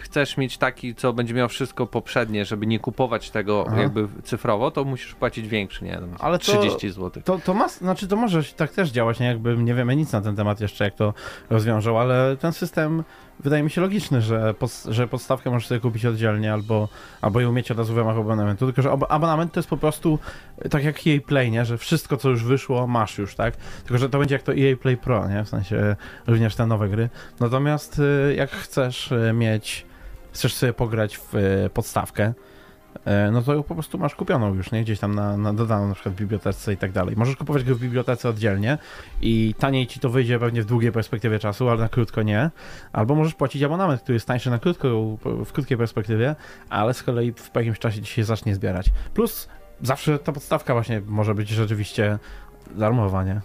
[0.00, 3.80] chcesz mieć taki, co będzie miał wszystko poprzednie, żeby nie kupować tego Aha.
[3.80, 7.22] jakby cyfrowo, to musisz płacić większy, nie wiem, Ale to- 30 zł.
[7.24, 9.26] To, to ma, znaczy to może tak też działać, nie?
[9.26, 11.14] Jakby nie wiemy nic na ten temat jeszcze, jak to
[11.50, 13.04] rozwiążą, ale ten system
[13.44, 16.88] wydaje mi się logiczny, że, pod, że podstawkę możesz sobie kupić oddzielnie albo,
[17.20, 19.76] albo ją mieć od razu w ramach abonamentu, tylko że ab- abonament to jest po
[19.76, 20.18] prostu
[20.70, 21.64] tak jak EA Play, nie?
[21.64, 23.56] Że wszystko, co już wyszło, masz już, tak?
[23.56, 25.44] Tylko, że to będzie jak to EA Play Pro, nie?
[25.44, 27.08] W sensie również te nowe gry.
[27.40, 29.86] Natomiast y, jak chcesz mieć,
[30.32, 31.32] chcesz sobie pograć w
[31.74, 32.34] podstawkę, e,
[33.32, 34.82] no to ją po prostu masz kupioną już, nie?
[34.82, 37.16] Gdzieś tam na, na dodaną na przykład w bibliotece i tak dalej.
[37.16, 38.78] Możesz kupować go w bibliotece oddzielnie
[39.20, 42.50] i taniej ci to wyjdzie pewnie w długiej perspektywie czasu, ale na krótko nie.
[42.92, 46.36] Albo możesz płacić abonament, który jest tańszy na krótką, w krótkiej perspektywie,
[46.68, 48.90] ale z kolei w jakimś czasie ci się zacznie zbierać.
[49.14, 49.48] Plus
[49.82, 52.18] zawsze ta podstawka właśnie może być rzeczywiście
[52.74, 53.40] darmowa, nie?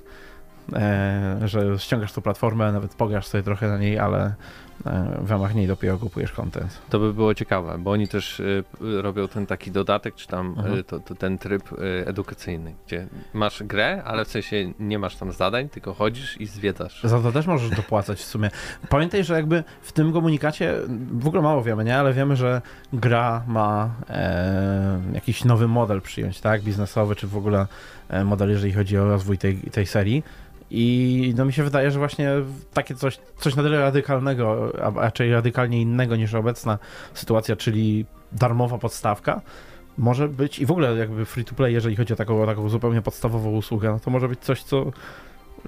[0.73, 4.33] E, że ściągasz tą platformę, nawet pograsz sobie trochę na niej, ale e,
[5.21, 6.81] w ramach niej dopiero kupujesz content.
[6.89, 10.79] To by było ciekawe, bo oni też y, robią ten taki dodatek, czy tam Mhm.
[10.79, 15.15] y, to, to ten tryb y, edukacyjny, gdzie masz grę, ale w sensie nie masz
[15.15, 17.01] tam zadań, tylko chodzisz i zwiedzasz.
[17.03, 18.49] Za to też możesz dopłacać w sumie.
[18.89, 20.73] Pamiętaj, że jakby w tym komunikacie
[21.11, 21.97] w ogóle mało wiemy, nie?
[21.97, 22.61] Ale wiemy, że
[22.93, 26.61] gra ma e, jakiś nowy model przyjąć, tak?
[26.61, 27.67] Biznesowy, czy w ogóle
[28.09, 30.23] e, model, jeżeli chodzi o rozwój tej, tej serii.
[30.71, 32.31] I no mi się wydaje, że właśnie
[32.73, 36.79] takie coś, coś na tyle radykalnego, a raczej radykalnie innego niż obecna
[37.13, 39.41] sytuacja, czyli darmowa podstawka,
[39.97, 43.01] może być i w ogóle jakby free to play, jeżeli chodzi o taką, taką zupełnie
[43.01, 44.85] podstawową usługę, no to może być coś, co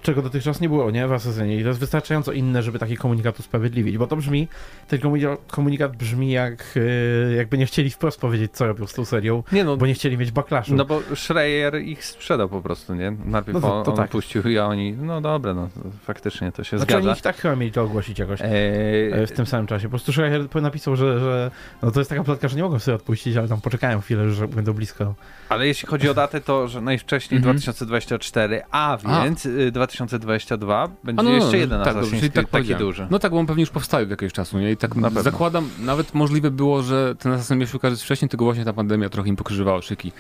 [0.02, 1.08] czego dotychczas nie było, nie?
[1.08, 1.58] W Asasynie.
[1.60, 4.48] I to jest wystarczająco inne, żeby taki komunikat usprawiedliwić, bo to brzmi,
[4.88, 9.06] ten komunika- komunikat brzmi jak yy, jakby nie chcieli wprost powiedzieć, co robią z tą
[9.06, 10.76] serią, Nie no, bo nie chcieli mieć backlashu.
[10.76, 13.12] no bo Schreier ich sprzedał po prostu, nie?
[13.26, 14.10] Najpierw No to- to on tak.
[14.10, 17.18] puścił i oni, no dobra, no to faktycznie to się znaczy oni zgadza.
[17.18, 18.40] ich tak chyba mieli to ogłosić jakoś.
[18.42, 19.84] Eee, W tym samym czasie.
[19.84, 22.96] Po prostu Schreier napisał, że, że no to jest taka plotka, że nie mogą sobie
[22.96, 25.16] odpuścić, ale tam poczekają chwilę, że będą blisko.
[25.50, 27.56] Ale jeśli chodzi o datę, to że najwcześniej Mhm.
[27.56, 29.24] 2024, a A.
[29.24, 32.76] więc y, 2022 będzie A, no, no, jeszcze no, jeden tak, Assassin's Creed, tak taki
[32.76, 33.08] duży.
[33.12, 34.72] No tak, bo on pewnie już powstaje od jakiegoś czasu, nie?
[34.72, 35.22] I tak Na pewno.
[35.24, 39.10] zakładam, nawet możliwe było, że ten Assassin miał się ukazać wcześniej, tylko właśnie ta pandemia
[39.10, 40.12] trochę im pokrzyżowała szyki.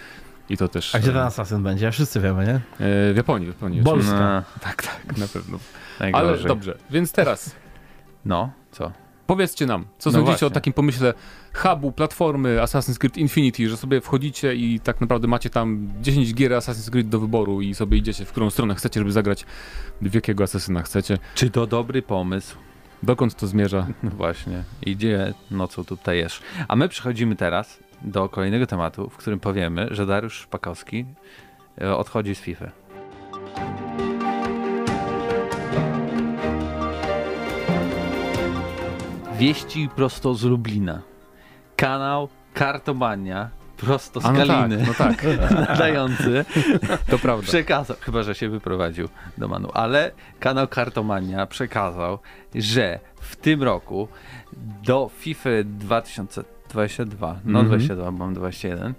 [0.49, 0.95] I to też...
[0.95, 1.91] A gdzie e, ten Assassin będzie?
[1.91, 2.53] Wszyscy wiemy, nie?
[2.53, 3.83] e, W Japonii, w Japonii.
[3.83, 4.19] Polska.
[4.19, 5.59] No, Tak, tak, na pewno.
[5.99, 6.29] najgorzej.
[6.29, 7.55] Ale dobrze, więc teraz
[8.25, 8.91] No, co?
[9.29, 10.47] Powiedzcie nam, co No sądzicie właśnie.
[10.47, 11.13] o takim pomyśle
[11.53, 16.51] hubu, platformy Assassin's Creed Infinity, że sobie wchodzicie i tak naprawdę macie tam 10 gier
[16.51, 19.45] Assassin's Creed do wyboru i sobie idziecie, w którą stronę chcecie, żeby zagrać,
[20.01, 21.17] w jakiego asesyna chcecie.
[21.35, 22.57] Czy to dobry pomysł?
[23.03, 23.87] Dokąd to zmierza?
[24.03, 26.41] No właśnie, idzie nocą tutaj jesz.
[26.67, 31.05] A my przechodzimy teraz do kolejnego tematu, w którym powiemy, że Dariusz Szpakowski
[31.81, 32.71] e, odchodzi z FIFA.
[39.39, 41.01] Wieści prosto z Lublina.
[41.75, 45.25] Kanał Kartomania prosto z A no tak, Kaliny no tak,
[45.69, 46.45] nadający
[47.09, 47.47] to prawda.
[47.47, 52.19] przekazał, chyba że się wyprowadził do Manu, ale kanał Kartomania przekazał,
[52.55, 54.07] że w tym roku
[54.83, 57.67] do FIFA 2022, no Mhm.
[57.67, 58.93] 22, bo mam 21,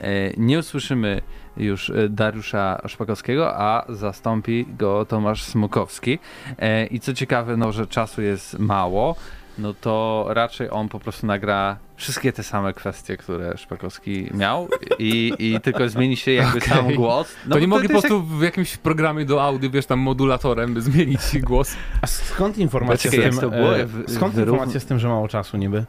[0.00, 1.20] e, nie usłyszymy
[1.56, 6.18] już e, Dariusza Szpakowskiego, a zastąpi go Tomasz Smokowski.
[6.58, 9.16] E, I co ciekawe, no, że czasu jest mało,
[9.58, 15.32] no to raczej on po prostu nagra wszystkie te same kwestie, które Szpakowski miał i,
[15.38, 16.68] i tylko zmieni się jakby Okej.
[16.68, 17.34] sam głos.
[17.46, 20.80] No to nie bo mogli po prostu w jakimś programie do audio, wiesz, tam modulatorem
[20.80, 21.76] zmienić głos.
[22.02, 23.76] A skąd informacja z jak tym, to było?
[23.78, 25.84] e, W- skąd wyrówn- informacja z tym, że mało czasu niby?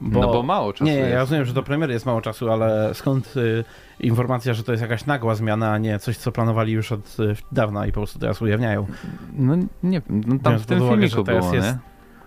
[0.00, 1.10] No bo mało czasu Nie, jest.
[1.10, 3.64] ja rozumiem, że do premiery jest mało czasu, ale skąd y,
[4.00, 7.36] informacja, że to jest jakaś nagła zmiana, a nie coś, co planowali już od y,
[7.52, 8.86] dawna i po prostu teraz ujawniają?
[9.32, 11.78] No nie wiem, no tam Biorąc w tym uwagę, filmiku że teraz było, jest- nie?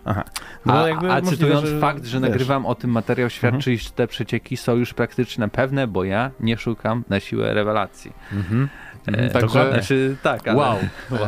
[0.10, 0.24] Aha.
[0.66, 2.32] A, jakby a możliwe, cytując że- fakt, że wiesz, Mhm.
[2.32, 6.58] nagrywam o tym materiał, świadczy, iż te przecieki są już praktycznie pewne, bo ja nie
[6.58, 8.14] szukam na siłę rewelacji.
[8.34, 8.70] Mhm.
[9.08, 9.74] E, Także, dokładnie.
[9.74, 10.58] Znaczy, tak, ale...
[10.58, 10.78] wow.
[11.12, 11.20] Wow.
[11.22, 11.28] E,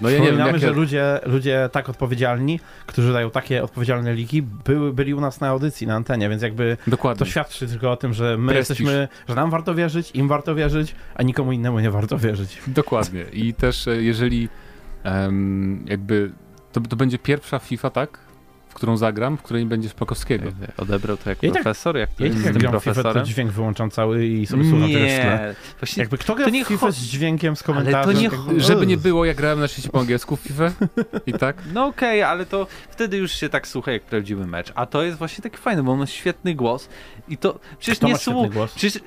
[0.00, 0.58] no ja nie wiem, Przypominamy, jakie...
[0.58, 5.48] że ludzie, ludzie tak odpowiedzialni, którzy dają takie odpowiedzialne liki, były, byli u nas na
[5.48, 7.26] audycji, na antenie, więc jakby to Dokładnie.
[7.26, 8.80] świadczy tylko o tym, że my Prestiż.
[8.80, 12.58] jesteśmy, że nam warto wierzyć, im warto wierzyć, a nikomu innemu nie warto wierzyć.
[12.66, 13.22] Dokładnie.
[13.32, 14.48] I też e, jeżeli
[15.04, 16.30] em, jakby
[16.72, 18.18] to, to będzie pierwsza FIFA, tak?
[18.68, 20.50] W którą zagram, w której nie będzie Szpakowskiego.
[20.76, 21.96] Odebrał to jak Ja i tak- profesor?
[21.96, 23.24] Jak to Ja jest tak z jak w FIFA, to profesorem?
[23.24, 25.38] dźwięk wyłączam cały i sobie słucham tego w tle.
[25.48, 28.16] Nie, właśnie Jakby kto gra nie FIFA z dźwiękiem, z komentarzem?
[28.16, 30.72] nie jakby- Żeby nie było, ja grałem na świecie po angielsku w FIFA
[31.26, 31.56] i tak.
[31.74, 34.72] No okej, ale to wtedy już się tak słucha jak prawdziwy mecz.
[34.74, 36.88] A to jest właśnie taki fajny, bo on ma świetny głos
[37.28, 38.54] i to przecież Kto nie ma świetny słucha.
[38.54, 38.74] głos?
[38.74, 39.02] Przecież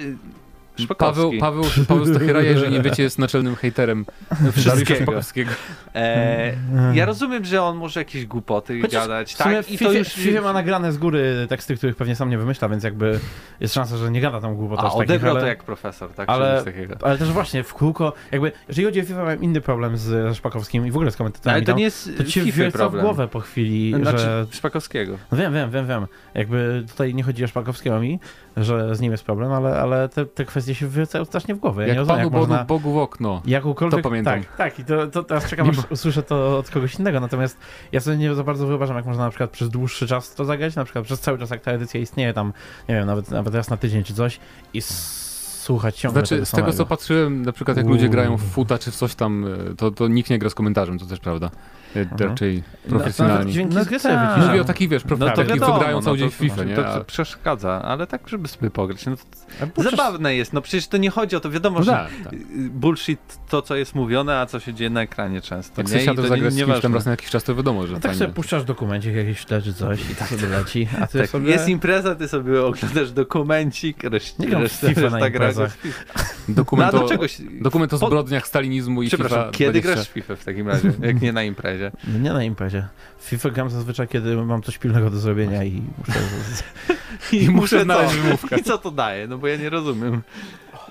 [0.98, 1.32] Paweł.
[1.40, 4.06] Paweł, Paweł Stacheraja, jeżeli nie wiecie, jest naczelnym hejterem
[4.52, 5.02] Wszystkiego.
[5.04, 5.52] Szpakowskiego.
[5.96, 6.54] E,
[6.94, 9.70] ja rozumiem, że on może jakieś głupoty Chociaż gadać, W sumie tak?
[9.72, 12.38] I FIFA, to już w FIFA ma nagrane z góry teksty, których pewnie sam nie
[12.38, 13.20] wymyśla, więc jakby
[13.60, 16.30] jest szansa, że nie gada tam głupot A odebrał ale, to jak profesor, tak?
[16.30, 16.56] ale- Ale...
[16.64, 16.96] Coś takiego.
[17.02, 20.36] ale też właśnie w kółko, jakby, jeżeli chodzi o FIFA, mam inny problem z, ze
[20.36, 21.58] Szpakowskim i w ogóle z komentatorami.
[21.58, 24.46] Ale to nie jest to ci FIFA w głowę po chwili, Znaczy że...
[24.52, 25.18] Szpakowskiego.
[25.32, 26.08] No wiem, wiem, wiem, wiem.
[26.34, 28.20] Jakby tutaj nie chodzi o Szpakowskiego mi,
[28.58, 31.82] że z nim jest problem, ale, ale te, te kwestie się wyrzucają strasznie w głowę.
[31.82, 32.66] Ja nie Jak rozumiem, Panu jak Bogu, można...
[32.66, 33.42] Bogu w okno.
[33.46, 34.42] Jakąkolwiek, To pamiętam.
[34.42, 34.80] Tak, tak.
[34.80, 37.20] I to, to teraz czekam, Nie aż usłyszę to od kogoś innego.
[37.20, 37.58] Natomiast
[37.92, 40.76] ja sobie nie za bardzo wyobrażam, jak można na przykład przez dłuższy czas to zagrać,
[40.76, 42.54] na przykład przez cały czas, jak ta edycja istnieje, tam,
[42.90, 44.40] nie wiem, nawet, nawet raz na tydzień czy coś
[44.74, 47.96] i słuchać ciągle Znaczy, z tego co patrzyłem, na przykład jak Uuu.
[47.96, 50.56] ludzie grają w futa czy w coś tam, e, to, to nikt nie gra z
[50.56, 51.50] komentarzem, to też prawda.
[52.02, 52.30] Mhm.
[52.30, 53.52] raczej Nawet profesjonalni.
[53.52, 54.38] dźwięki No z gry sobie tak.
[54.48, 55.20] Mówię o takich, wiesz, prof...
[55.20, 56.76] No to takich, co wiadomo, grają cały no dzień to, w FIFA, nie?
[56.76, 59.06] To, przeszkadza, ale tak, żeby sobie pograć.
[59.06, 59.16] No,
[59.84, 62.34] zabawne jest, no przecież to nie chodzi o to, wiadomo, No że tak, tak.
[62.34, 62.38] y,
[62.70, 65.82] bullshit to, co jest mówione, a co się dzieje na ekranie często.
[65.82, 68.04] Jak nie, zagrać z kimś tam raz na jakiś czas, to wiadomo, że No tak
[68.12, 68.20] fajnie.
[68.20, 71.50] sobie puszczasz dokumencik jakiś czy coś i tak sobie leci, a ty Tak, sobie...
[71.52, 74.44] Jest impreza, ty sobie oglądasz dokumencik, reszta,
[74.88, 75.52] FIFA na reszta gra.
[76.48, 77.38] Dokument, No, o, czegoś...
[77.62, 79.94] dokument o po- zbrodniach stalinizmu i Przepraszam, FIFA kiedy 20.
[79.94, 81.85] grasz w FIFA w takim razie, jak nie na imprezie?
[82.08, 82.88] No nie na imprezie.
[83.18, 86.20] W FIFA gram zazwyczaj, kiedy mam coś pilnego do zrobienia i muszę...
[87.46, 88.58] I muszę znaleźć wymówkę.
[88.60, 89.28] I co to daje?
[89.28, 90.22] No bo ja nie rozumiem.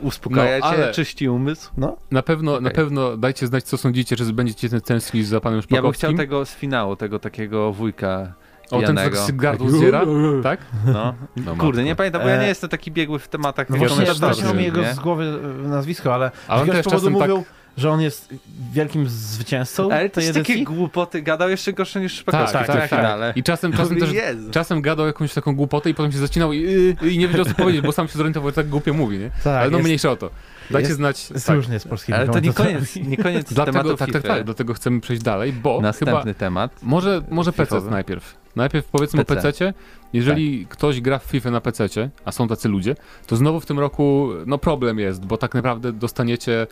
[0.01, 1.71] Uspokaja No, ale- czyści umysł?
[1.77, 2.73] No, Na pewno, na Okej.
[2.73, 6.09] pewno dajcie znać, co sądzicie, czy będziecie tęsknić za panem Ja bym Szpakowskim.
[6.09, 8.33] chciał tego z finału, tego takiego wujka
[8.71, 10.03] O, ten tak z gardło zdziera,
[10.43, 10.61] tak?
[10.87, 11.15] No.
[11.37, 14.07] No, Kurde, nie pamiętam, bo ja nie E, jestem taki biegły w tematach no właśnie,
[14.13, 17.45] właśnie mi jego z głowy e, nazwisko, ale A z jakiegoś powodu czasem mówił,
[17.77, 18.35] że on jest
[18.73, 20.55] wielkim zwycięzcą Ale też edycji.
[20.55, 23.33] takie głupoty gadał jeszcze gorsze niż tak, Szpakowski tak, tak, tak, finale.
[23.37, 24.51] I czasem, czasem też Jezu.
[24.51, 26.65] czasem gadał jakąś taką głupotę i potem się zacinał i,
[27.03, 29.31] y, i nie wiedział co powiedzieć, bo sam się zorientował, że tak głupio mówi, nie?
[29.31, 30.31] Tak, Ale no jest- mniejsza o to.
[30.71, 31.31] Dajcie jest- znać.
[31.31, 31.57] Jest tak.
[31.57, 35.01] różnie z polskimi Ale to nie koniec, nie koniec Dlatego, tak, tak, tak, dlatego chcemy
[35.01, 36.83] przejść dalej, bo Następny chyba temat.
[36.83, 38.37] może, może PC najpierw.
[38.57, 39.41] Najpierw powiedzmy PC.
[39.41, 39.75] o PC.
[40.13, 41.89] Jeżeli ktoś gra w FIFA na PC,
[42.25, 45.93] a są tacy ludzie, to znowu w tym roku no problem jest, bo tak naprawdę
[45.93, 46.67] dostaniecie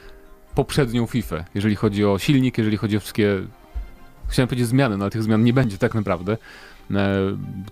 [0.55, 3.41] poprzednią FIFA, jeżeli chodzi o silnik, jeżeli chodzi o wszystkie
[4.29, 6.33] chciałem powiedzieć zmiany, no ale tych zmian nie będzie tak naprawdę.
[6.91, 6.97] E,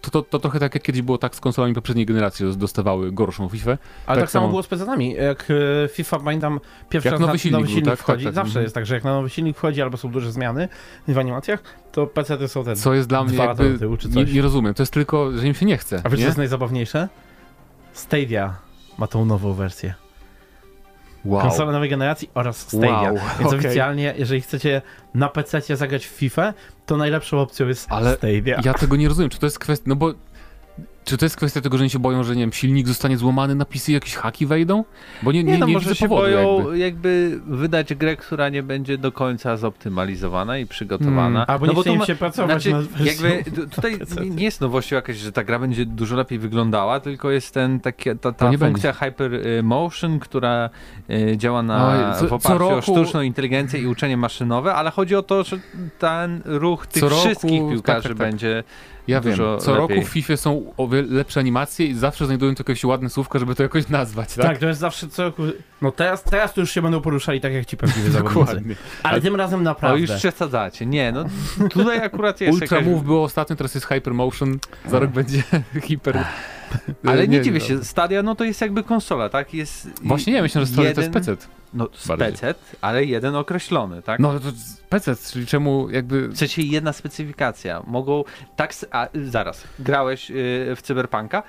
[0.01, 3.12] To, to, to trochę tak jak kiedyś było tak z konsolami poprzedniej generacji, że dostawały
[3.12, 3.71] gorszą FIFA.
[3.71, 5.12] Ale tak, Tak samo było z PC-ami.
[5.14, 5.47] Jak
[5.85, 7.99] e, FIFA, pamiętam, pierwszy Jak raz nowy na, silnik nowy był, silnik tak?
[7.99, 8.25] wchodzi.
[8.25, 8.45] Tak, tak.
[8.45, 8.62] Zawsze Mhm.
[8.62, 10.69] jest tak, że jak na nowy silnik wchodzi albo są duże zmiany
[11.09, 11.62] w animacjach,
[11.93, 14.33] to PC-ty są te Co jest dla mnie jakby, tyłu czy nie, coś.
[14.33, 16.01] nie rozumiem, to jest tylko, że im się nie chce.
[16.05, 17.09] A wiesz, co jest najzabawniejsze?
[17.93, 18.57] Stadia
[18.99, 19.95] ma tą nową wersję.
[21.25, 21.43] Wow.
[21.43, 23.13] Konsola nowej generacji oraz Stadia.
[23.13, 23.59] Wow, Więc okej.
[23.59, 24.83] oficjalnie, jeżeli chcecie
[25.15, 26.55] na PC zagrać w FIFA,
[26.87, 28.61] to najlepszą opcją jest Ale Stadia.
[28.65, 30.13] Ja tego nie rozumiem, czy to jest kwestia, no bo
[31.05, 33.55] czy to jest kwestia tego, że oni się boją, że nie wiem, silnik zostanie złamany,
[33.55, 34.85] na PC jakieś haki wejdą?
[35.23, 36.79] Bo nie, nie, Nie, no nie może widzę się powodu boją jakby.
[36.79, 37.40] jakby.
[37.47, 41.21] wydać grę, która nie będzie do końca zoptymalizowana i przygotowana.
[41.38, 41.45] Hmm.
[41.49, 43.29] Albo no nie bo chce to im ma- się pracować Znaczy, wersją.
[43.29, 43.99] jakby tu- tutaj
[44.31, 48.11] nie- jest nowością jakaś, że ta gra będzie dużo lepiej wyglądała, tylko jest ten taki,
[48.21, 50.71] ta, ta funkcja Hyper y, Motion, która
[51.11, 55.16] y, działa na, co- w oparciu o roku- sztuczną inteligencję i uczenie maszynowe, ale chodzi
[55.16, 55.59] o to, że
[55.99, 58.27] ten ruch tych Co roku- wszystkich tak, piłkarzy tak, tak.
[58.31, 58.64] będzie
[59.11, 59.96] Ja dużo wiem, co lepiej.
[59.96, 60.73] roku w FIFA są
[61.09, 64.46] lepsze animacje i zawsze znajdują tu jakieś ładne słówko, żeby to jakoś nazwać, tak?
[64.46, 65.42] Tak, to jest zawsze co roku.
[65.83, 68.38] No teraz, teraz to już się będą poruszali tak jak ci prawdziwi zawodnicy.
[68.40, 68.75] Dokładnie.
[69.03, 70.01] Ale tym razem naprawdę.
[70.01, 70.87] już przesadzacie.
[70.87, 71.25] Nie, no
[71.70, 72.92] tutaj akurat jest Ultra jakaś...
[72.92, 75.42] Move było ostatnio, teraz jest Hypermotion, za rok będzie
[75.87, 76.25] Hiper...
[77.07, 77.64] Ale nie, Nie, dziwię no.
[77.64, 79.55] się, Stadia no to jest jakby konsola, tak?
[79.55, 81.60] Jest Właśnie nie, myślę, że Stadia to jest jeden- PC.
[81.75, 81.89] No.
[82.19, 84.21] PC, ale jeden określony, tak?
[84.21, 84.49] No to
[84.89, 86.29] PC, czyli czemu jakby...
[86.29, 87.83] W sensie jedna specyfikacja.
[87.87, 88.25] Mogą
[88.57, 88.75] tak.
[88.91, 89.65] A, zaraz.
[89.79, 90.35] Grałeś y,
[90.77, 91.43] w Cyberpunka.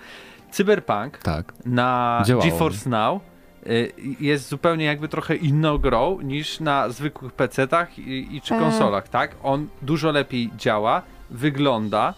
[0.52, 1.54] Cyberpunk Tak.
[1.66, 2.52] na Działało.
[2.52, 3.22] GeForce Now
[3.68, 8.66] y, jest zupełnie jakby trochę inną grą niż na zwykłych PC-tach i, i czy Mm.
[8.70, 9.36] konsolach, tak?
[9.44, 12.14] On dużo lepiej działa, wygląda.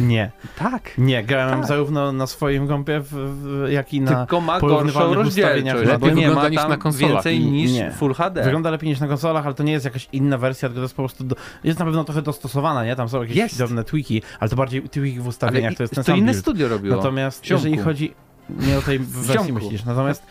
[0.00, 0.90] Y, Nie, tak.
[0.98, 1.68] nie, grałem Tak.
[1.68, 4.16] zarówno na swoim kompie, w, w, jak i na...
[4.18, 7.12] Tylko ma gorszą rozdzielczość, lepiej bo nie wygląda ma niż tam na konsolach.
[7.12, 7.90] więcej niż Nie.
[7.90, 8.42] Full HD.
[8.44, 10.94] Wygląda lepiej niż na konsolach, ale to nie jest jakaś inna wersja, tylko to jest
[10.94, 11.24] po prostu.
[11.24, 11.36] Do...
[11.64, 12.96] Jest na pewno trochę dostosowana, nie?
[12.96, 15.94] Tam są jakieś drobne tweaki, ale to bardziej tweaki w Ale ustawieniach, i- to jest
[15.94, 16.42] ten to sam inne build.
[16.42, 16.96] studio robiło.
[16.96, 18.14] Natomiast jeżeli chodzi.
[18.50, 20.22] Nie o tej wersji myślisz, natomiast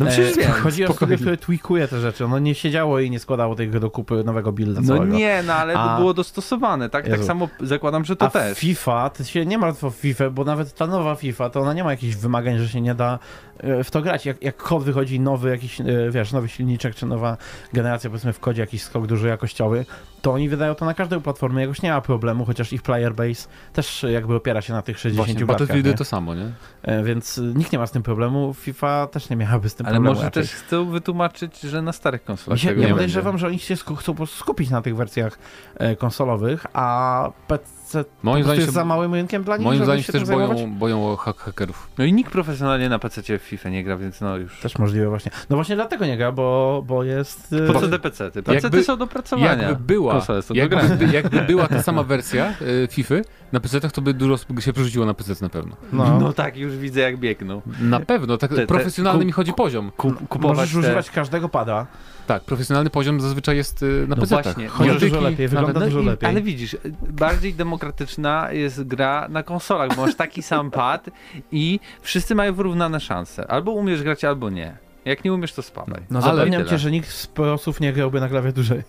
[0.00, 2.24] No przecież e, wiem, chodzi o studio, które tweakuje te rzeczy.
[2.24, 5.14] Ono nie siedziało i nie składało tego do kupy nowego builda No całego.
[5.16, 7.04] nie, no ale A- to było dostosowane, tak?
[7.04, 7.26] Tak Jezu.
[7.26, 8.58] samo zakładam, że to A też.
[8.58, 11.84] FIFA, ty się nie martw o FIFA, bo nawet ta nowa FIFA, to ona nie
[11.84, 13.18] ma jakichś wymagań, że się nie da
[13.58, 14.26] e, w to grać.
[14.26, 17.36] Jak, jak kod wychodzi nowy, jakiś, e, wiesz, nowy silniczek, czy nowa
[17.72, 19.84] generacja, powiedzmy w kodzie jakiś skok duży jakościowy,
[20.22, 23.48] to oni wydają to na każdą platformę, jakoś nie ma problemu, chociaż ich player base
[23.72, 26.52] też jakby opiera się na tych 60 Właśnie, batkach, Battlefieldy to samo, nie?
[26.82, 29.86] E, Więc e, nikt nie ma z tym problemu, FIFA też nie miałaby z tym
[29.86, 30.42] Ale problemu może raczej.
[30.42, 34.16] też chcą wytłumaczyć, że na starych konsolach ja podejrzewam, że oni się sku- chcą po
[34.16, 35.38] prostu skupić na tych wersjach
[35.76, 37.77] e, konsolowych, a PC
[38.22, 40.74] Moim zdaniem jest się- za małym rynkiem dla nich, Moim żeby zdaniem się też boją,
[40.74, 41.88] boją hak hakerów.
[41.98, 44.60] No i nikt profesjonalnie na PC w FIFA nie gra, więc no już.
[44.60, 45.32] Też możliwe właśnie.
[45.50, 47.52] No właśnie dlatego nie gra, bo, bo jest...
[47.52, 48.42] e, Po co te PC-ty?
[48.42, 49.62] PC-ty Jakby- są do pracowania.
[49.62, 53.14] Jakby była, jakby, jakby była ta sama wersja y, FIFA
[53.52, 55.76] na PC, to by dużo się przerzuciło na PC na pewno.
[55.92, 56.32] No, No.
[56.32, 57.62] tak, już widzę jak biegną.
[57.80, 59.90] Na pewno, tak Te- te- profesjonalny ku- mi chodzi poziom.
[60.28, 60.78] Kupować możesz te...
[60.78, 61.86] używać każdego pada.
[62.28, 66.00] Tak, profesjonalny poziom zazwyczaj jest y, na No właśnie, Chodzi dużo lepiej, wygląda No dużo
[66.02, 66.30] lepiej.
[66.30, 66.76] Ale widzisz,
[67.10, 71.10] bardziej demokratyczna jest gra na konsolach, bo masz taki sam pad
[71.52, 73.50] i wszyscy mają wyrównane szanse.
[73.50, 74.76] Albo umiesz grać, albo nie.
[75.04, 76.02] Jak nie umiesz, to spadaj.
[76.10, 78.82] No Ale zapewniam cię, że nikt z prosów nie grałby na klawiaturze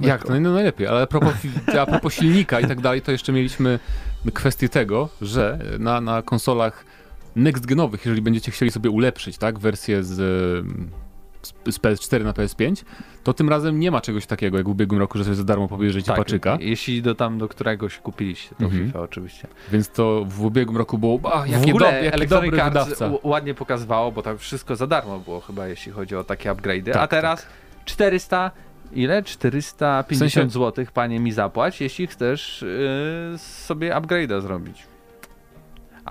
[0.00, 0.40] Jak to?
[0.40, 1.34] No najlepiej, ale a propos,
[1.80, 3.78] a propos silnika i tak dalej, to jeszcze mieliśmy
[4.34, 6.84] kwestię tego, że na, na konsolach
[7.36, 10.20] next genowych, jeżeli będziecie chcieli sobie ulepszyć, tak, wersję z,
[11.44, 12.84] z- z PS4 na PS5,
[13.24, 15.68] to tym razem nie ma czegoś takiego, jak w ubiegłym roku, że sobie za darmo
[15.68, 18.86] pobierzecie Tak, paczyka, jeśli do tam do któregoś kupiliście to Mhm.
[18.86, 19.48] FIFA oczywiście.
[19.72, 23.10] więc to w ubiegłym roku było, a, w jakie ogóle do, jaki dobry wydawca.
[23.22, 26.92] ładnie pokazywało, bo tam wszystko za darmo było chyba, jeśli chodzi o takie upgrade'y.
[26.92, 27.46] Tak, A teraz
[27.84, 28.50] 400,
[28.92, 29.22] ile?
[29.22, 32.64] 450 W sensie- zł, panie mi zapłać, jeśli chcesz
[33.32, 34.82] yy, sobie upgrade'a zrobić.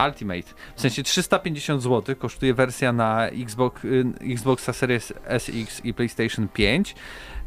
[0.08, 0.44] Ultimate.
[0.76, 6.96] W sensie 350 zł kosztuje wersja na Xbox, y, Xboxa Series SX i PlayStation 5.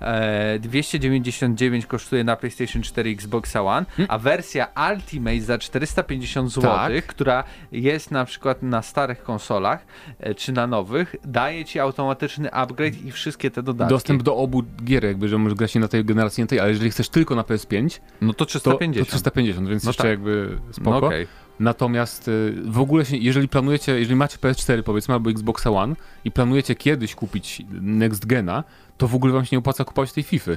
[0.01, 4.07] E, 299 kosztuje na PlayStation 4 i Xbox One, Hmm.
[4.11, 7.07] a wersja Ultimate za 450 zł, Tak.
[7.07, 9.87] która jest na przykład na starych konsolach
[10.21, 13.95] e, czy na nowych, daje ci automatyczny upgrade i wszystkie te dodatki.
[13.95, 16.69] Dostęp do obu gier, jakby, że możesz grać nie na tej generacji, na tej, ale
[16.69, 19.07] jeżeli chcesz tylko na PS5, No to to 350.
[19.07, 20.11] to 350, więc No jeszcze tak.
[20.11, 21.01] jakby spoko.
[21.01, 21.27] No okej.
[21.61, 26.31] Natomiast y, w ogóle się, jeżeli planujecie, jeżeli macie PS4 powiedzmy albo Xbox One i
[26.31, 28.65] planujecie kiedyś kupić Next Gena,
[28.99, 30.53] to w ogóle wam się nie opłaca kupować tej FIFA.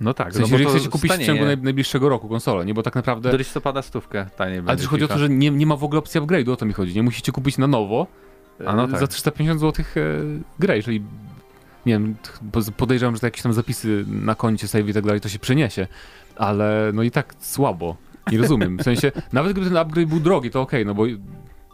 [0.00, 2.74] No tak, W sensie, no jeżeli chcecie kupić w ciągu naj, najbliższego roku konsolę, nie?
[2.74, 3.30] Bo tak naprawdę...
[3.30, 5.14] Do listopada stówkę taniej Ale będzie też chodzi o FIFA.
[5.14, 6.94] to, że nie, nie ma w ogóle opcji upgrade'u, o to mi chodzi.
[6.94, 8.06] Nie musicie kupić na nowo
[8.66, 9.00] A no e, tak.
[9.00, 10.00] za 350 zł e,
[10.58, 11.02] grę, jeżeli...
[11.86, 12.14] Nie wiem,
[12.76, 15.86] podejrzewam, że jakieś tam zapisy na koncie, save i tak dalej, to się przeniesie.
[16.36, 17.96] Ale no i tak słabo.
[18.32, 18.78] Nie rozumiem.
[18.78, 21.04] W sensie, nawet gdyby ten upgrade był drogi, to okej, no bo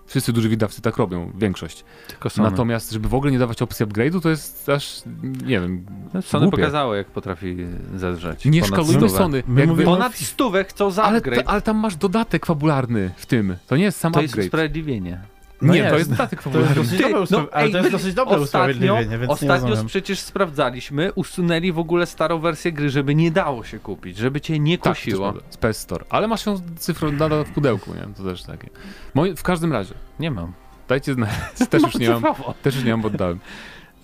[0.06, 1.84] wszyscy duży wydawcy tak robią, większość.
[2.08, 2.50] Tylko Sony.
[2.50, 6.42] Natomiast, żeby w ogóle nie dawać opcji upgrade'u, to jest aż, nie wiem, No, Sony
[6.46, 6.56] głupie.
[6.56, 7.56] pokazało, jak potrafi
[7.96, 8.44] zedrzeć.
[8.44, 9.08] nie szkalujmy.
[9.08, 9.42] Sony.
[9.48, 11.44] My Jakby, Ponad stówę chcą za ale, upgrade.
[11.44, 13.56] to, ale tam masz dodatek fabularny w tym.
[13.66, 14.46] To nie jest sam To jest upgrade.
[14.46, 15.20] usprawiedliwienie.
[15.62, 15.90] No nie, jest.
[15.92, 16.82] to jest dodatek To jest fabularny.
[16.84, 19.86] dosyć dobre, no, ale ej, to jest dosyć dobre Ostatnio, usprawiedliwienie, więc nie ostatnio rozumiem.
[19.88, 24.58] przecież sprawdzaliśmy, usunęli w ogóle starą wersję gry, żeby nie dało się kupić, żeby cię
[24.58, 25.32] nie Tak, kusiło.
[25.32, 26.04] prawda, z PS Store.
[26.10, 28.14] Ale masz ją cyfrą nadal w pudełku, nie?
[28.16, 28.70] To też takie.
[29.14, 30.52] Moi, w każdym razie, nie mam.
[30.88, 31.30] dajcie znać.
[31.70, 32.22] Też już nie mam,
[32.62, 33.40] też już nie mam, bo oddałem.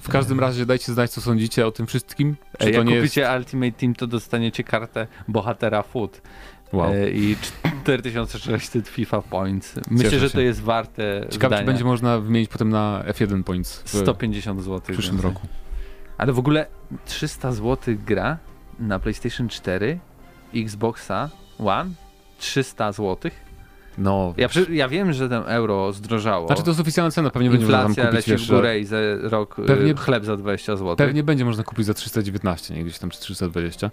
[0.01, 2.37] W każdym razie dajcie znać, co sądzicie o tym wszystkim.
[2.59, 3.33] Czy Ej, to Jak nie kupicie jest...
[3.39, 6.21] Ultimate Team, to dostaniecie kartę bohatera Food
[6.75, 6.93] Wow.
[6.95, 7.37] e, i
[7.83, 9.75] 4600 FIFA Points.
[9.91, 10.35] Myślę, Cieszę że się.
[10.35, 14.81] to jest warte Ciekawe, czy będzie można wymienić potem na F1 Points w 150 zł.
[14.93, 15.47] przyszłym roku.
[16.19, 16.67] Ale w ogóle
[17.07, 18.39] 300 zł gra
[18.79, 19.99] na PlayStation 4,
[20.55, 21.91] Xboxa One,
[22.39, 23.31] 300 zł.
[23.99, 26.47] No, Ja, przy, ja wiem, że ten euro zdrożało.
[26.47, 28.55] znaczy to jest oficjalna cena, pewnie będzie można tam kupić leci w jeszcze...
[28.55, 30.97] górę i za rok Pewnie- pewnie, chleb za 20 zł.
[30.97, 33.91] Pewnie będzie można kupić za 319, nie gdzieś tam czy 320.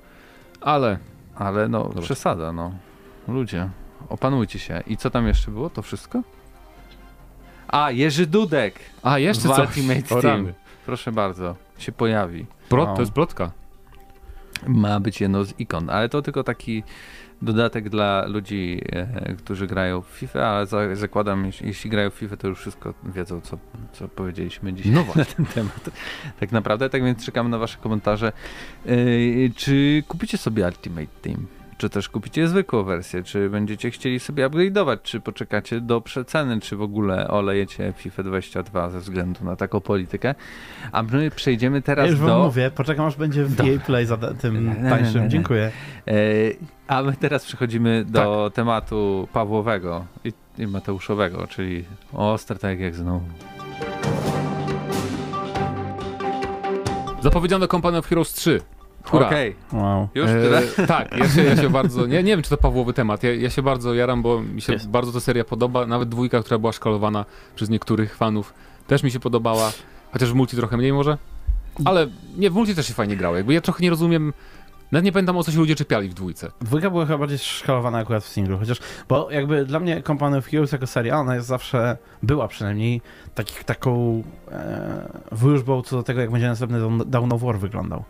[0.62, 0.98] Ale
[1.42, 2.02] Ale no, Dobra.
[2.02, 2.72] przesada, no.
[3.28, 3.70] Ludzie,
[4.10, 4.84] opanujcie się.
[4.88, 5.70] I co tam jeszcze było?
[5.70, 6.22] To wszystko?
[7.68, 8.80] A, Jerzy Dudek!
[9.04, 9.78] A, jeszcze W coś.
[9.78, 10.54] Ultimate O Team.
[10.86, 12.46] Proszę bardzo, się pojawi.
[12.70, 12.96] Plot, No.
[12.96, 13.52] to jest plotka.
[14.68, 16.84] Ma być jedną z ikon, ale to tylko taki
[17.42, 22.14] dodatek dla ludzi, e, którzy grają w FIFA, ale za, zakładam, jeśli, jeśli grają w
[22.14, 23.58] FIFA, to już wszystko wiedzą, co,
[23.94, 25.90] co powiedzieliśmy dzisiaj No na ten temat.
[26.40, 28.34] Tak naprawdę, tak więc czekamy na wasze komentarze.
[28.86, 28.94] E,
[29.56, 31.48] czy kupicie sobie Ultimate Team?
[31.82, 33.24] Czy też kupicie zwykłą wersję?
[33.24, 34.98] Czy będziecie chcieli sobie upgrade'ować?
[35.04, 36.60] Czy poczekacie do przeceny?
[36.60, 40.36] Czy w ogóle olejecie FIFA 22 ze względu na taką politykę?
[40.92, 42.40] A my przejdziemy Ja teraz już wam do...
[42.40, 45.24] mówię, poczekam aż będzie w Do- EA Play za tym Nie, nie, nie, tańszym.
[45.24, 45.30] nie.
[45.30, 45.72] Dziękuję.
[46.08, 46.12] E,
[46.88, 53.26] a my teraz przechodzimy do tematu Pawłowego i, i Mateuszowego, czyli ostre tak jak znowu.
[57.22, 58.62] Zapowiedziano Company of Heroes 3.
[59.06, 59.28] Hurra.
[59.28, 60.08] Okej, Wow.
[60.16, 60.62] już tyle?
[60.78, 62.06] E, tak, ja się, ja się bardzo.
[62.06, 63.24] Nie, nie wiem, czy to Pawłowy temat.
[63.24, 64.90] Ja, ja się bardzo jaram, bo mi się Jest.
[64.90, 65.86] bardzo ta seria podoba.
[65.86, 67.26] Nawet dwójka, która była szkalowana
[67.56, 68.54] przez niektórych fanów,
[68.88, 69.72] też mi się podobała.
[70.14, 71.18] Chociaż w multi trochę mniej może.
[71.86, 73.38] Ale nie, w multi też się fajnie grało.
[73.38, 74.34] Jakby ja trochę nie rozumiem.
[74.92, 76.52] Nawet nie pamiętam o co się ludzie czepiali w dwójce.
[76.62, 78.78] Dwójka była chyba bardziej szkalowana akurat w singlu, chociaż,
[79.10, 83.02] bo jakby dla mnie Company of Heroes jako seria, ona jest zawsze, była przynajmniej
[83.36, 88.04] taki, taką e, wróżbą co do tego, jak będzie następny Dawn of War wyglądał.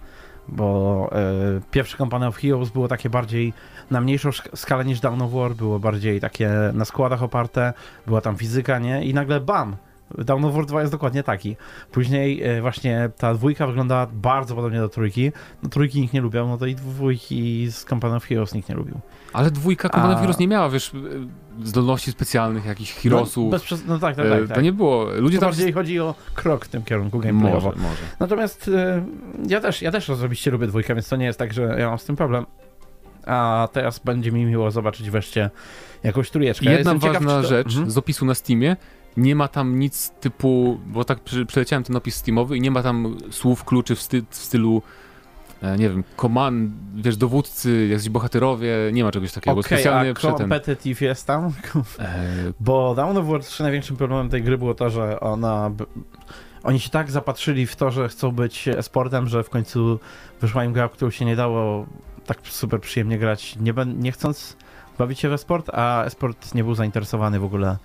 [0.52, 3.54] Bo e, pierwsze Company of Heroes było takie bardziej
[3.92, 7.74] na mniejszą skalę niż Dawn of War, było bardziej takie na składach oparte,
[8.08, 9.06] była tam fizyka, nie?
[9.06, 9.76] I nagle bam!
[10.18, 11.56] Dawn of War 2 jest dokładnie taki.
[11.92, 15.32] Później e, właśnie ta dwójka wygląda bardzo podobnie do trójki.
[15.64, 18.76] No trójki nikt nie lubiał, no to i dwójki z Company of Heroes nikt nie
[18.76, 19.00] lubił.
[19.34, 23.52] Ale dwójka Company of A- Heroes nie miała, wiesz, e, zdolności specjalnych, jakichś No, Heroesów.
[23.52, 24.48] bez przes- no tak, tak, tak.
[24.48, 24.56] tak.
[24.56, 25.06] To nie było.
[25.16, 25.50] Ludzie To tam.
[25.50, 27.68] bardziej chodzi o krok w tym kierunku gameplayowo.
[27.70, 28.02] Może, może.
[28.20, 28.70] Natomiast
[29.48, 32.00] ja też, ja też osobiście lubię dwójkę, więc to nie jest tak, że ja mam
[32.00, 32.46] z tym problem.
[33.26, 35.50] A teraz będzie mi miło zobaczyć wreszcie
[36.04, 36.66] jakąś trójeczkę.
[36.66, 37.48] Ja jedna jestem ważna ciekaw, to...
[37.50, 37.92] rzecz Mhm.
[37.92, 38.76] z opisu na Steamie.
[39.18, 43.18] Nie ma tam nic typu, bo tak przeleciałem ten opis Steamowy i nie ma tam
[43.32, 44.82] słów kluczy w, sty, w stylu
[45.62, 50.14] e, nie wiem, komand, wiesz, dowódcy, jacyś bohaterowie, nie ma czegoś takiego, Okej, specjalnie a
[50.14, 50.38] przy ten...
[50.38, 51.52] competitive jest tam?
[52.00, 52.26] E,
[52.60, 55.72] Bo Dawn of War 3 największym problemem tej gry było to, że ona...
[56.64, 60.00] Oni się tak zapatrzyli w to, że chcą być esportem, że w końcu
[60.42, 61.86] wyszła im gra, w którą się nie dało
[62.26, 64.58] tak super przyjemnie grać, nie, nie chcąc
[64.98, 67.78] bawić się w esport, a esport nie był zainteresowany w ogóle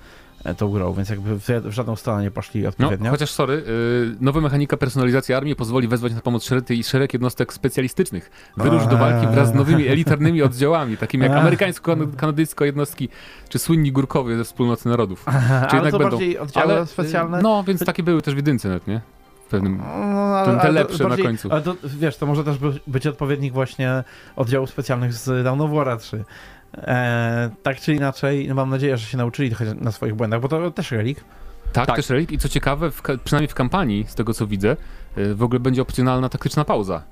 [0.54, 3.10] tą grą, więc jakby w, żadną stronę nie poszli no, odpowiednio.
[3.10, 7.52] chociaż sorry, y, nowa mechanika personalizacji armii pozwoli wezwać na pomoc szereg, i szereg jednostek
[7.52, 8.30] specjalistycznych.
[8.56, 13.08] Wyrusz do walki wraz z nowymi elitarnymi oddziałami, takimi jak amerykańsko-kanadyjsko jednostki,
[13.48, 15.24] czy słynni górkowie ze wspólnoty narodów.
[15.28, 16.10] Ale jednak to będą.
[16.10, 17.42] bardziej oddziały Ale, y, specjalne.
[17.42, 19.00] No, więc takie były też w jedynce nawet, nie?
[19.50, 19.76] Pewnym...
[19.78, 21.48] No, ale- Ten- te lepsze na końcu.
[21.52, 24.04] Ale to, wiesz, to może też by- być odpowiednik właśnie
[24.36, 26.24] oddziałów specjalnych z Dawn of War 3.
[26.78, 30.48] E, tak czy inaczej, no mam nadzieję, że się nauczyli trochę na swoich błędach, bo
[30.48, 31.24] to też relik.
[31.72, 31.96] Tak, Tak.
[31.96, 32.32] też relik.
[32.32, 34.76] I co ciekawe, w, przynajmniej w kampanii, z tego co widzę,
[35.18, 37.02] y, w ogóle będzie opcjonalna taktyczna pauza.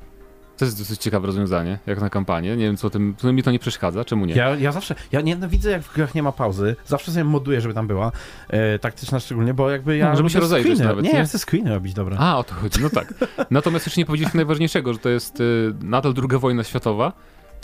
[0.57, 2.57] To jest dosyć ciekawe rozwiązanie, jak na kampanię.
[2.57, 4.35] Nie wiem, co o tym, co mi to nie przeszkadza, czemu nie?
[4.35, 7.75] Ja, ja zawsze, ja nienawidzę jak w grach nie ma pauzy, zawsze sobie moduję, żeby
[7.75, 8.13] tam była,
[8.49, 10.89] e, taktyczna szczególnie, bo jakby ja No, żeby się rozejrzeć screeny.
[10.91, 11.19] nawet, Nie, nie?
[11.19, 12.17] ja chcę screeny robić, dobra.
[12.21, 13.15] A, o to chodzi, no tak.
[13.51, 17.13] Natomiast jeszcze nie powiedzieliśmy najważniejszego, że to jest y, nadal druga wojna światowa.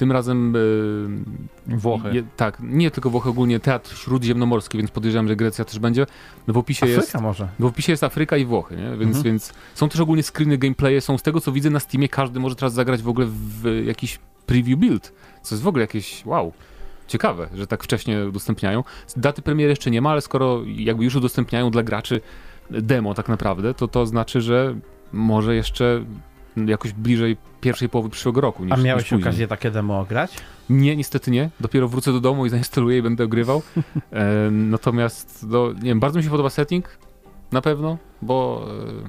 [0.01, 0.57] Tym razem.
[0.57, 2.09] Y, Włochy.
[2.13, 6.07] Je, tak, nie tylko Włochy, ogólnie teatr śródziemnomorski, więc podejrzewam, że Grecja też będzie.
[6.47, 7.21] No w opisie Afryka jest.
[7.21, 7.49] może.
[7.59, 8.91] W opisie jest Afryka i Włochy, nie?
[8.91, 9.23] Więc, Mhm.
[9.23, 12.55] więc są też ogólnie screeny, gameplaye, są z tego co widzę na Steamie, każdy może
[12.57, 16.53] teraz zagrać w ogóle w jakiś preview build, co jest w ogóle jakieś, wow,
[17.09, 18.85] ciekawe, że tak wcześnie udostępniają.
[19.17, 22.21] Daty premiery jeszcze nie ma, ale skoro jakby już udostępniają dla graczy
[22.71, 24.75] demo tak naprawdę, to to znaczy, że
[25.13, 26.05] może jeszcze
[26.57, 29.21] jakoś bliżej pierwszej połowy przyszłego roku niż A niż miałeś później.
[29.21, 30.37] okazję takie demo grać?
[30.71, 31.51] Nie, niestety nie.
[31.61, 33.63] Dopiero wrócę do domu i zainstaluję i będę ogrywał.
[34.13, 36.99] E, natomiast, no, nie wiem, bardzo mi się podoba setting,
[37.53, 38.67] na pewno, bo
[39.05, 39.09] e,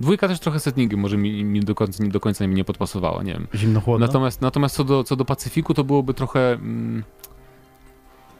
[0.00, 3.22] dwójka też trochę settingi może mi, mi do, końca, nie do końca mi nie podpasowała,
[3.22, 3.46] nie wiem.
[3.54, 4.06] Zimno, chłodno?
[4.06, 6.52] Natomiast, natomiast co, do, co do Pacyfiku, to byłoby trochę...
[6.52, 7.02] Mm,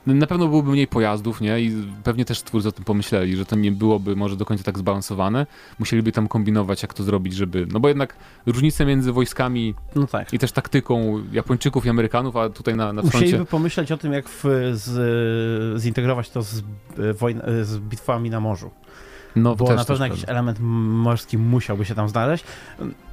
[0.07, 1.61] na pewno byłoby mniej pojazdów, nie?
[1.61, 4.79] I pewnie też twórcy o tym pomyśleli, że to nie byłoby może do końca tak
[4.79, 5.47] zbalansowane.
[5.79, 7.67] Musieliby tam kombinować, jak to zrobić, żeby...
[7.73, 10.33] No bo jednak różnice między wojskami No tak.
[10.33, 13.19] i też taktyką Japończyków i Amerykanów, a tutaj na, na froncie...
[13.19, 16.63] Musieliby pomyśleć o tym, jak w, z, zintegrować to z,
[16.99, 18.71] e, wojn, e, z bitwami na morzu.
[19.37, 20.33] No, Bo też- na pewno jakiś prawda.
[20.33, 22.45] element morski musiałby się tam znaleźć.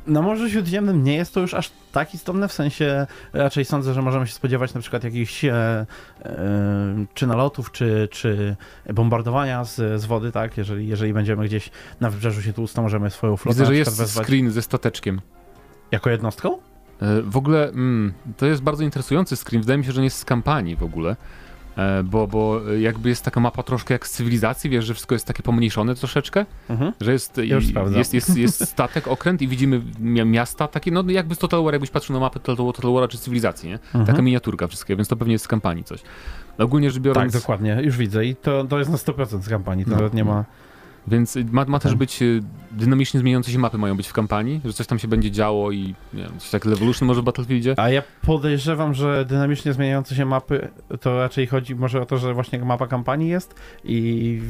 [0.07, 4.01] Na Morzu Śródziemnym nie jest to już aż tak istotne, w sensie raczej sądzę, że
[4.01, 5.85] możemy się spodziewać na przykład jakichś e, e,
[7.13, 8.55] czy nalotów, czy, czy
[8.93, 10.57] bombardowania z, z wody, tak?
[10.57, 11.69] Jeżeli, jeżeli będziemy gdzieś
[11.99, 15.21] na wybrzeżu się tłusto, możemy swoją flotę Widzę, że jest wezwać screen ze stateczkiem.
[15.91, 16.57] jako jednostką?
[17.01, 19.61] E, W ogóle mm, to jest bardzo interesujący screen.
[19.61, 21.15] Wydaje mi się, że nie jest z kampanii w ogóle.
[21.77, 25.25] E, Bo, bo jakby jest taka mapa troszkę jak z cywilizacji, wiesz, że wszystko jest
[25.27, 26.93] takie pomniejszone troszeczkę, Mhm.
[27.01, 31.37] że jest, jest, jest, jest statek, okręt i widzimy mia- miasta takie, no jakby z
[31.37, 33.75] Total War, jakbyś patrzył na mapę Total, Total War czy cywilizacji, nie?
[33.75, 34.05] Mhm.
[34.05, 36.01] Taka miniaturka wszystkiego, więc to pewnie jest z kampanii coś.
[36.57, 39.85] Ogólnie rzecz Tak, biorąc, dokładnie, już widzę i to, to jest na 100% z kampanii,
[39.85, 39.97] to No.
[39.97, 40.45] nawet nie ma...
[41.07, 41.99] Więc ma, ma też Tak.
[41.99, 45.31] być y, dynamicznie zmieniające się mapy mają być w kampanii, że coś tam się będzie
[45.31, 47.73] działo i nie wiem, coś tak Evolution może w Battlefieldzie.
[47.77, 50.67] A ja podejrzewam, że dynamicznie zmieniające się mapy,
[51.01, 54.41] to raczej chodzi może o to, że właśnie mapa kampanii jest i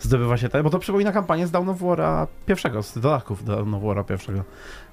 [0.00, 3.74] zdobywa się te, bo to przypomina kampanię z Dawn of War'a pierwszego, z dodatków Dawn
[3.74, 4.44] of War'a pierwszego.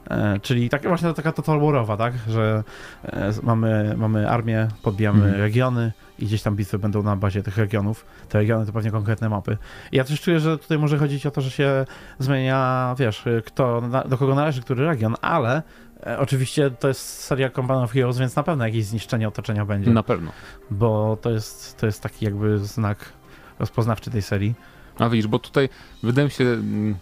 [0.09, 2.63] E, czyli tak, właśnie taka total warowa, tak, że
[3.05, 5.41] e, mamy, mamy armię, podbijamy Mhm.
[5.41, 8.05] regiony i gdzieś tam bitwy będą na bazie tych regionów.
[8.29, 9.57] Te regiony to pewnie konkretne mapy.
[9.91, 11.85] I ja też czuję, że tutaj może chodzić o to, że się
[12.19, 15.61] zmienia, wiesz, kto, do kogo należy który region, ale
[16.05, 19.91] E, Oczywiście to jest seria Company of Heroes, więc na pewno jakieś zniszczenie otoczenia będzie,
[19.91, 20.31] Na pewno.
[20.71, 23.13] bo to jest, to jest taki jakby znak
[23.59, 24.55] rozpoznawczy tej serii.
[24.99, 25.69] A widzisz, bo tutaj
[26.03, 26.95] wydaje mi się, mm,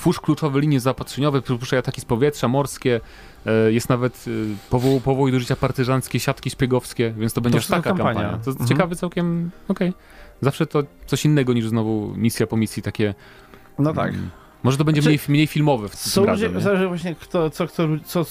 [0.00, 3.00] twórz kluczowe linie zaopatrzeniowe, przypuszczaj ataki z powietrza, morskie,
[3.46, 4.30] e, jest nawet e,
[4.70, 8.20] powoł, powołuj do życia partyżanckie, siatki szpiegowskie, więc to będzie aż wszystko taka kampania.
[8.20, 8.44] kampania.
[8.44, 8.68] To Mhm.
[8.68, 9.92] ciekawy całkiem, okej.
[10.40, 13.14] Zawsze to coś innego niż znowu misja po misji, takie...
[13.78, 14.10] No tak.
[14.14, 14.30] mm,
[14.62, 17.50] Może to będzie Znaczy, mniej, mniej filmowe w Są tym ludzie, razem, zależy właśnie kto,
[17.50, 18.24] co, kto, co,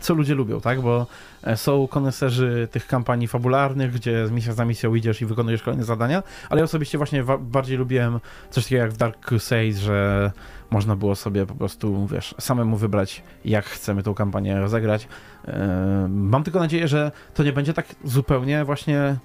[0.00, 0.80] co ludzie lubią, tak?
[0.82, 1.06] Bo
[1.42, 5.84] e, są koneserzy tych kampanii fabularnych, gdzie z misja za misją idziesz i wykonujesz kolejne
[5.84, 8.20] zadania, ale ja osobiście właśnie bardziej lubiłem
[8.50, 10.32] coś takiego jak w Dark Crusade, że
[10.70, 15.08] można było sobie po prostu, wiesz, samemu wybrać, jak chcemy tą kampanię rozegrać.
[15.48, 19.16] E, Mam tylko nadzieję, że to nie będzie tak zupełnie właśnie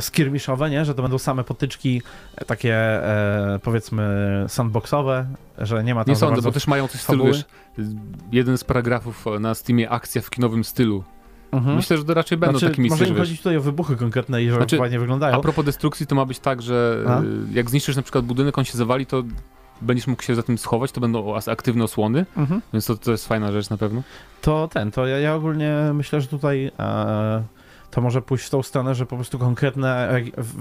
[0.00, 0.84] skirmiszowe, nie?
[0.84, 2.02] Że to będą same potyczki
[2.36, 5.26] e, takie e, powiedzmy sandboxowe,
[5.58, 7.44] że nie ma tam Nie sądzę, bo też mają coś w stylu, wiesz,
[8.32, 11.04] jeden z paragrafów na Steamie akcja w kinowym stylu.
[11.52, 11.76] Mhm.
[11.76, 14.42] Myślę, że to raczej będą znaczy, takie misje, może wiesz, chodzi tutaj o wybuchy konkretne
[14.42, 15.36] i że Znaczy, ładnie wyglądają.
[15.36, 17.20] A propos destrukcji, to ma być tak, że A?
[17.20, 19.22] y, jak zniszczysz na przykład budynek, on się zawali, to
[19.82, 22.60] będziesz mógł się za tym schować, to będą aktywne osłony, Mhm.
[22.72, 24.02] więc to, to jest fajna rzecz na pewno.
[24.42, 27.42] To ten, to ja, ja ogólnie myślę, że tutaj e,
[27.94, 30.20] to może pójść w tą stronę, że po prostu konkretne,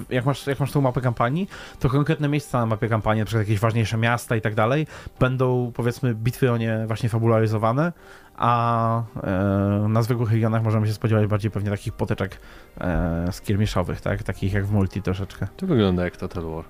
[0.10, 3.48] jak, masz, jak masz tą mapę kampanii, to konkretne miejsca na mapie kampanii, na przykład
[3.48, 4.88] jakieś ważniejsze miasta i tak dalej,
[5.20, 7.94] będą powiedzmy bitwy o nie właśnie fabularyzowane,
[8.38, 12.38] a e, na zwykłych regionach możemy się spodziewać bardziej pewnie takich potyczek
[12.82, 14.24] e, skirmiszowych, tak?
[14.24, 15.48] Takich jak w multi troszeczkę.
[15.58, 16.64] To wygląda jak Total War.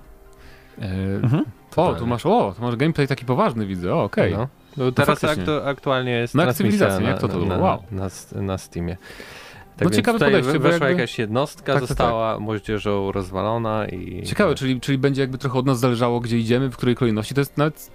[0.78, 0.88] E,
[1.22, 1.44] Mhm.
[1.76, 4.32] o, tu masz, o, tu masz gameplay taki poważny, widzę, o, okej.
[4.32, 4.48] No.
[4.76, 7.06] No, teraz aktu- aktualnie jest jak transmisja cywilizacja, nie?
[7.06, 7.82] na, Jak na, War, na, wow.
[7.90, 8.96] na, st- na Steamie.
[9.76, 14.22] Tak No ciekawe podejście, bo weszła jakby- jakaś jednostka, Tak, tak, została moździerzą rozwalona i...
[14.26, 17.40] Ciekawe, czyli, czyli będzie jakby trochę od nas zależało, gdzie idziemy, w której kolejności, to
[17.40, 17.90] jest nawet...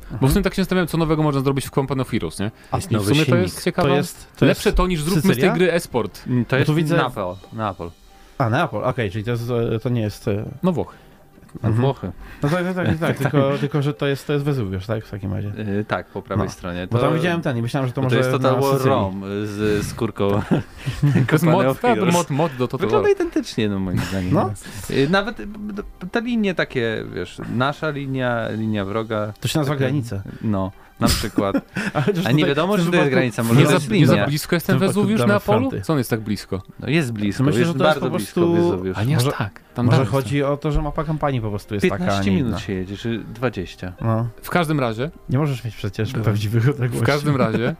[0.00, 0.32] Bo w Mhm.
[0.32, 2.50] sumie tak się zastanawiam, co nowego można zrobić w Company of Heroes, nie?
[2.70, 3.42] A I w sumie to silnik.
[3.42, 3.88] jest ciekawe.
[3.88, 4.76] to jest, to Lepsze jest...
[4.76, 6.22] to niż zróbmy z tej gry esport.
[6.24, 7.34] To No jest tu widzę- Napol.
[7.52, 7.90] Napol.
[8.38, 9.48] A, Neapol, okej, czyli to, jest,
[9.82, 10.28] to nie jest...
[10.28, 10.96] e, No Włochy.
[11.56, 11.74] Mhm.
[11.74, 12.10] Włochy.
[12.42, 15.10] No tak, tak, tak, tak, tylko, tylko że to jest, to jest Wezuwiusz, tak, w
[15.10, 15.52] takim razie.
[15.76, 16.52] Yy, tak, po prawej No.
[16.52, 16.86] stronie.
[16.90, 18.80] Bo To- tam widziałem ten i myślałem, że to bo może to jest Total War.
[18.80, 20.30] Rome z skórką.
[21.42, 22.14] Mod, tak, Heroes.
[22.14, 24.34] mod, mod do Total Wygląda identycznie, no moim zdaniem.
[24.34, 24.52] No.
[24.90, 25.46] Yy, Nawet y,
[26.12, 30.22] te linie takie, wiesz, nasza linia, linia wroga, To się nazywa granice.
[30.42, 31.56] no, na przykład.
[32.24, 34.56] A, nie wiadomo, czy to jest granica, może Nie to za, jest nie za blisko
[34.56, 35.80] jest tym wypadku Wezuwiusz na fronty.
[35.80, 36.62] Co on jest tak blisko?
[36.80, 38.98] No jest blisko, Myślę, jest że to jest bardzo po blisko prostu- Wezuwiusz.
[38.98, 39.60] A nie aż tak.
[39.74, 42.36] Tam Może chodzi o to, że mapa kampanii po prostu jest taka, a 15 nie
[42.36, 43.92] minut się jedzie, czy 20.
[44.00, 44.46] No, jest.
[44.46, 46.24] W każdym razie, nie możesz mieć przecież Byłem.
[46.24, 47.04] prawdziwych odległości.
[47.04, 47.68] w każdym razie,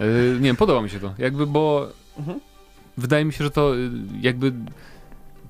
[0.00, 1.14] y, nie wiem, podoba mi się to.
[1.18, 2.40] Jakby, bo Mhm.
[2.98, 4.52] wydaje mi się, że to y, jakby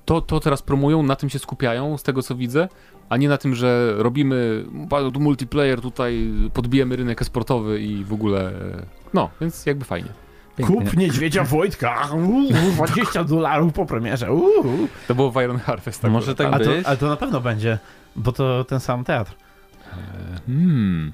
[0.05, 2.67] to, to teraz promują, na tym się skupiają, z tego co widzę,
[3.09, 4.65] a nie na tym, że robimy
[5.19, 10.09] multiplayer, tutaj podbijemy rynek esportowy i w ogóle, e, no, więc jakby fajnie.
[10.65, 12.09] Kup niedźwiedzia Wojtka!
[12.13, 14.33] Uuu, 20 dolarów po premierze.
[14.33, 14.87] Uuu.
[15.07, 16.01] To było w Iron Harvest.
[16.01, 17.77] Tak Może tak A, to, ale to na pewno będzie,
[18.15, 19.35] bo to ten sam teatr.
[20.47, 21.11] Hmm.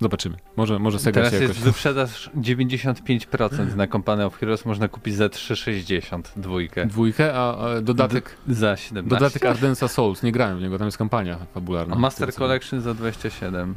[0.00, 0.36] Zobaczymy.
[0.56, 1.64] Może, może Sega Teraz się jest jakoś...
[1.64, 6.86] wyprzedaż 95% na Company of Heroes, można kupić za 3,60 dwójkę.
[6.86, 9.08] Dwójkę, a, a dodatek, D- za 17.
[9.16, 10.22] dodatek Ardensa Souls.
[10.22, 11.96] Nie grałem w niego, tam jest kampania fabularna.
[11.96, 13.74] A Master Collection za 27.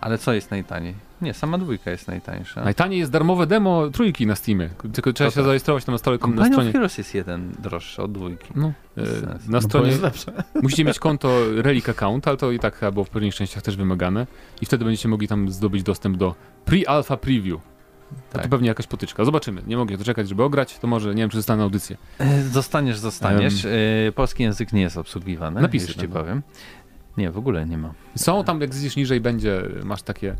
[0.00, 0.94] Ale co jest najtaniej?
[1.22, 2.64] Nie, sama dwójka jest najtańsza.
[2.64, 4.68] Najtaniej jest darmowe demo trójki na Steamie.
[4.92, 5.44] Tylko trzeba To się tak.
[5.44, 6.68] zarejestrować tam na, stole, na Company stronie.
[6.68, 8.48] of Heroes jest jeden droższy od dwójki.
[8.56, 10.32] No, e, na No, stronie jest lepsze.
[10.62, 13.76] musicie mieć konto Relic Account, ale to i tak chyba było w pewnych częściach też
[13.76, 14.26] wymagane.
[14.60, 16.34] I wtedy będziecie mogli tam zdobyć dostęp do
[16.66, 17.60] pre-alpha preview.
[18.08, 18.42] To, Tak.
[18.42, 19.24] to pewnie jakaś potyczka.
[19.24, 19.62] Zobaczymy.
[19.66, 20.78] Nie mogę doczekać, żeby ograć.
[20.78, 21.96] To może, nie wiem, czy zostanę audycję.
[22.18, 23.64] E, Zostaniesz, zostaniesz.
[23.64, 23.68] E,
[24.14, 26.42] Polski język nie jest obsługiwany, Napisy już ci powiem.
[27.18, 27.92] Nie, w ogóle nie ma.
[28.16, 30.36] Są tam, jak zjedziesz niżej, będzie, masz takie...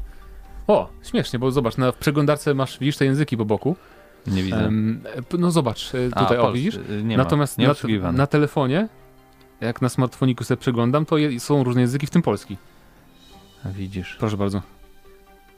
[0.67, 3.77] O, śmiesznie, bo zobacz, na, przeglądarce masz, widzisz te języki po boku.
[4.27, 4.65] Nie widzę.
[4.65, 5.03] Em,
[5.39, 6.81] no zobacz, e, A, tutaj, o polscy, widzisz?
[7.05, 8.89] Nie Natomiast ma, nie na, na telefonie,
[9.61, 12.57] jak na smartfoniku sobie przeglądam, to je, są różne języki, w tym polski.
[13.65, 14.17] A Widzisz.
[14.21, 14.63] Proszę bardzo.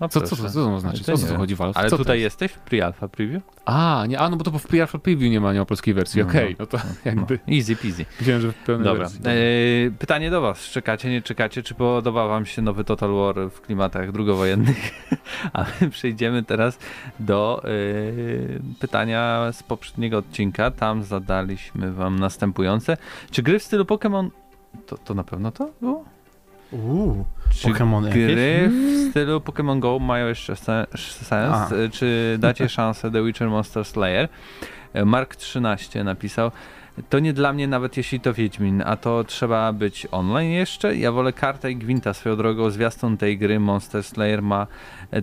[0.01, 1.09] No Co, co, co, co to ma znaczyć?
[1.09, 1.77] O co tu chodzi, Valve?
[1.77, 2.41] Ale co tutaj jest?
[2.41, 3.43] jesteś w pre-alpha preview?
[3.65, 6.23] A, nie, a no bo to w pre-alpha preview nie ma, nie ma polskiej wersji.
[6.23, 6.57] No, Okej, no.
[6.59, 8.05] no to jakby No, easy peasy.
[8.21, 9.03] wiem, że w pełnej Dobra.
[9.09, 9.21] wersji.
[9.27, 10.61] E, pytanie do was.
[10.61, 11.63] Czekacie, nie czekacie?
[11.63, 14.91] Czy podoba wam się nowy Total War w klimatach drugowojennych?
[15.53, 16.79] A my przejdziemy teraz
[17.21, 17.69] do e,
[18.81, 20.71] pytania z poprzedniego odcinka.
[20.71, 22.97] Tam zadaliśmy wam następujące.
[23.31, 24.29] Czy gry w stylu Pokémon...
[24.87, 26.05] To, to na pewno to było?
[26.73, 28.13] Uuu, Czy jakieś?
[28.35, 31.33] gry w stylu Pokémon Go mają jeszcze sen, sens?
[31.55, 31.69] A.
[31.75, 34.29] E, Czy dacie szansę The Witcher Monster Slayer?
[34.93, 36.51] E, Mark 13 napisał.
[37.09, 40.97] To nie dla mnie, nawet jeśli to Wiedźmin, a to trzeba być online jeszcze.
[40.97, 42.71] Ja wolę kartę i gwinta swoją drogą.
[42.71, 44.67] Zwiastun tej gry Monster Slayer ma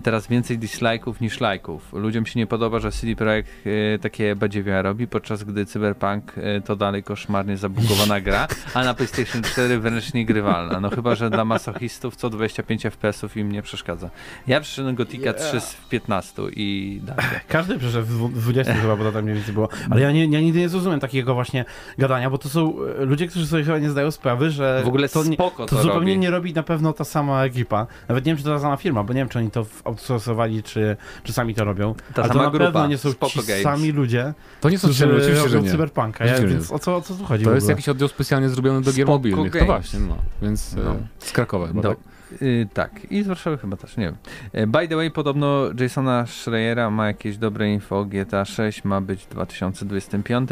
[0.02, 1.92] teraz więcej dislike'ów niż lajków.
[1.92, 3.50] Ludziom się nie podoba, że CD Projekt
[3.94, 8.94] e, takie badziewia robi, podczas gdy Cyberpunk e, to dalej koszmarnie zabugowana gra, a na
[8.94, 10.80] PlayStation 4 wręcz niegrywalna.
[10.80, 14.10] No chyba, że dla masochistów co 25 FPS-ów im nie przeszkadza.
[14.46, 15.36] Ja przyszedłem Gotika Yeah.
[15.36, 17.24] 3 z 15 i dalej.
[17.48, 19.68] Każdy przeszedł w dwu- 20 chyba, bo to tam mniej więcej było.
[19.90, 21.64] Ale ja, nie, ja nigdy nie zrozumiem takiego właśnie
[21.98, 25.08] gadania, bo to są e, ludzie, którzy sobie chyba nie zdają sprawy, że W ogóle
[25.08, 26.18] to, nie, to to, zupełnie robi.
[26.18, 27.86] nie robi na pewno ta sama ekipa.
[28.08, 29.77] Nawet nie wiem, czy to ta sama firma, bo nie wiem, czy oni to w-
[29.84, 31.94] outsourcowali, czy, czy sami to robią.
[32.14, 33.62] Ta Ale sama to na grupa, pewno nie są Spoko ci Games.
[33.62, 35.70] sami ludzie, To nie są którzy oczywiście, że robią nie.
[35.70, 36.24] cyberpunka.
[36.24, 37.72] Ja, Oczywiście, że więc o co, o co tu chodzi To jest ogóle?
[37.72, 39.52] jakiś oddział specjalnie zrobiony do gier Spoko mobilnych.
[39.52, 39.66] To Games.
[39.66, 40.16] właśnie, no.
[40.42, 40.90] Więc No.
[40.92, 41.98] e, z Krakowa chyba, Do, tak?
[42.42, 44.16] y, tak, i z Warszawy chyba też, nie wiem.
[44.52, 48.04] E, By the way, podobno Jasona Schreiera ma jakieś dobre info.
[48.04, 50.50] GTA 6 ma być w 2025.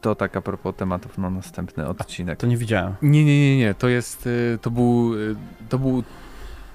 [0.00, 2.38] To tak a propos tematów na następny odcinek.
[2.38, 2.94] To nie widziałem.
[3.02, 3.74] Nie, nie, nie, nie.
[3.74, 5.34] To jest, e, to był, e,
[5.68, 6.02] to był,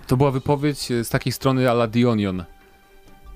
[0.08, 2.44] to była wypowiedź e, z takiej strony ala The Onion.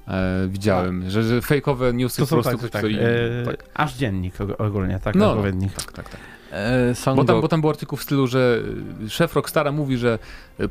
[0.07, 3.63] e, widziałem, że, że fejkowe newsy To po prostu tak, tak, stoi- e, tak.
[3.74, 5.74] aż dziennik og- ogólnie, tak, No, odpowiednik.
[5.74, 6.20] Tak, tak, tak.
[6.51, 8.61] E, Bo tam, bo tam był artykuł w stylu, że
[9.05, 10.20] y, szef Rockstara mówi, że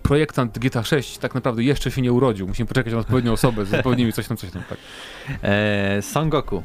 [0.03, 2.47] projektant GTA 6 tak naprawdę jeszcze się nie urodził.
[2.49, 4.63] Musimy poczekać na odpowiednią osobę z odpowiednimi coś tam, coś tam.
[4.69, 4.79] Tak.
[5.43, 6.63] E, Son Goku.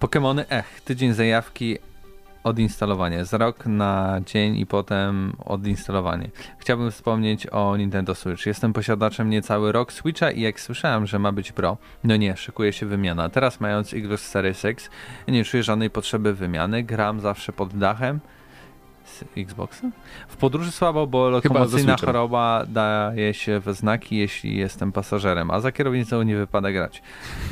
[0.00, 0.80] Pokémony Ech.
[0.80, 1.78] Tydzień zajawki,
[2.46, 3.24] odinstalowanie.
[3.24, 6.30] Z rok na dzień i potem odinstalowanie.
[6.58, 8.46] Chciałbym wspomnieć o Nintendo Switch.
[8.46, 12.72] Jestem posiadaczem niecały rok Switcha i jak słyszałem, że ma być Pro, no nie, szykuje
[12.72, 13.28] się wymiana.
[13.28, 14.90] Teraz mając Xbox Series X,
[15.28, 16.82] nie czuję żadnej potrzeby wymiany.
[16.82, 18.20] Gram zawsze pod dachem
[19.06, 19.90] z Xboxa.
[20.28, 25.72] W podróży słabo, bo lokomocyjna choroba daje się we znaki, jeśli jestem pasażerem, a za
[25.72, 27.02] kierownicą nie wypada grać.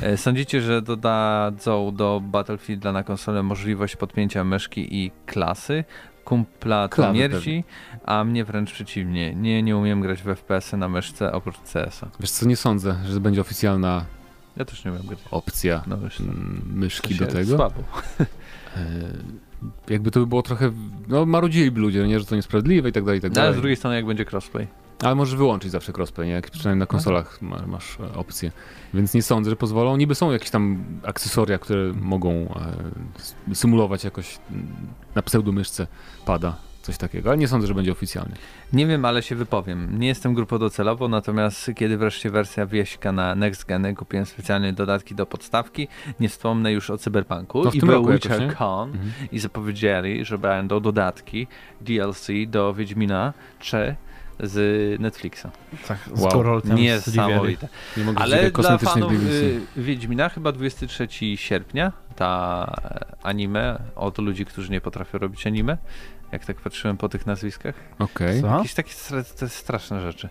[0.02, 5.84] E, Sądzicie, że dodadzą do Battlefielda na konsolę możliwość podpięcia myszki i klasy?
[6.24, 7.64] Kumpla to mierdzi,
[8.05, 9.34] a mnie wręcz przeciwnie.
[9.34, 12.07] Nie, nie umiem grać w FPS-y na myszce oprócz CS-a.
[12.20, 14.05] Wiesz co, nie sądzę, że będzie oficjalna
[14.57, 14.92] Ja też nie
[15.30, 17.57] opcja mm, myszki do tego.
[17.57, 17.82] Słabo.
[19.88, 20.70] Jakby to by było trochę,
[21.09, 23.59] no marudziliby ludzie, nie, że to niesprawiedliwe i tak dalej, i tak No, ale dalej.
[23.59, 24.66] z drugiej strony jak będzie crossplay.
[25.02, 26.32] Ale możesz wyłączyć zawsze crossplay, nie?
[26.34, 28.52] Jak przynajmniej na konsolach ma, masz e, opcję.
[28.94, 29.96] Więc nie sądzę, że pozwolą.
[29.96, 32.30] Niby są jakieś tam akcesoria, które mogą
[33.50, 34.66] e, symulować jakoś mm,
[35.14, 35.86] na pseudomyszce
[36.26, 38.35] pada, coś takiego, ale nie sądzę, że będzie oficjalnie.
[38.72, 39.99] Nie wiem, ale się wypowiem.
[39.99, 45.14] Nie jestem grupą docelową, natomiast kiedy wreszcie wersja wieśka na Next Geny, kupiłem specjalnie dodatki
[45.14, 45.89] do podstawki.
[46.20, 47.64] Nie wspomnę już o Cyberpunku.
[47.64, 48.55] No w I tym był roku jakoś, Witcher nie?
[48.55, 49.11] Con Mhm.
[49.32, 51.47] i zapowiedzieli, że będą dodatki
[51.80, 53.97] DLC do Wiedźmina 3
[54.41, 55.47] z Netflixa.
[55.89, 56.30] Tak, z Wow.
[56.30, 56.76] Koroltem.
[56.76, 57.68] Niesamowite.
[57.97, 59.32] Nie mogę Ale Ale dla fanów DLC.
[59.32, 62.72] y, Wiedźmina chyba 23 sierpnia ta
[63.22, 65.78] anime od ludzi, którzy nie potrafią robić anime.
[66.35, 67.74] Jak tak patrzyłem po tych nazwiskach.
[67.99, 68.41] Okej.
[68.41, 68.47] Co?
[68.47, 70.28] Jakieś takie stra- straszne rzeczy.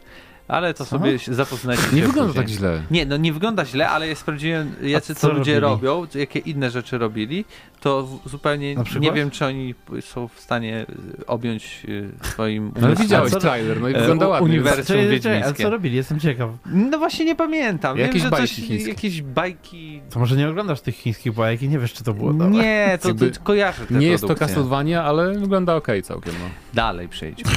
[0.48, 0.90] Ale to Co?
[0.90, 2.46] sobie się- zapoznajcie się Nie wygląda później.
[2.46, 2.82] tak źle.
[2.92, 5.88] Nie, no nie wygląda źle, ale ja sprawdziłem, jacy co co ludzie robili?
[5.88, 7.46] robią, jakie inne rzeczy robili,
[7.80, 10.86] to zupełnie nie wiem, czy oni są w stanie
[11.20, 13.06] y, objąć y, swoim Ale umysłem.
[13.08, 14.46] widziałeś co- trailer, no i e, wygląda ładnie.
[14.50, 15.64] uniwersum czekaj, A wiedźmińskie.
[15.64, 15.96] co robili?
[15.96, 16.50] Jestem ciekaw.
[16.66, 17.98] No właśnie nie pamiętam.
[17.98, 18.90] Jakieś wiem, że bajki coś, chińskie.
[18.90, 20.02] jakieś bajki...
[20.10, 22.50] To może nie oglądasz tych chińskich bajek i nie wiesz, czy to było dobre.
[22.50, 24.48] Nie, to, to kojarzę te Nie jest to produkcje.
[24.48, 26.34] Castlevania, ale wygląda ok całkiem.
[26.40, 26.46] No.
[26.74, 27.52] Dalej przejdźmy.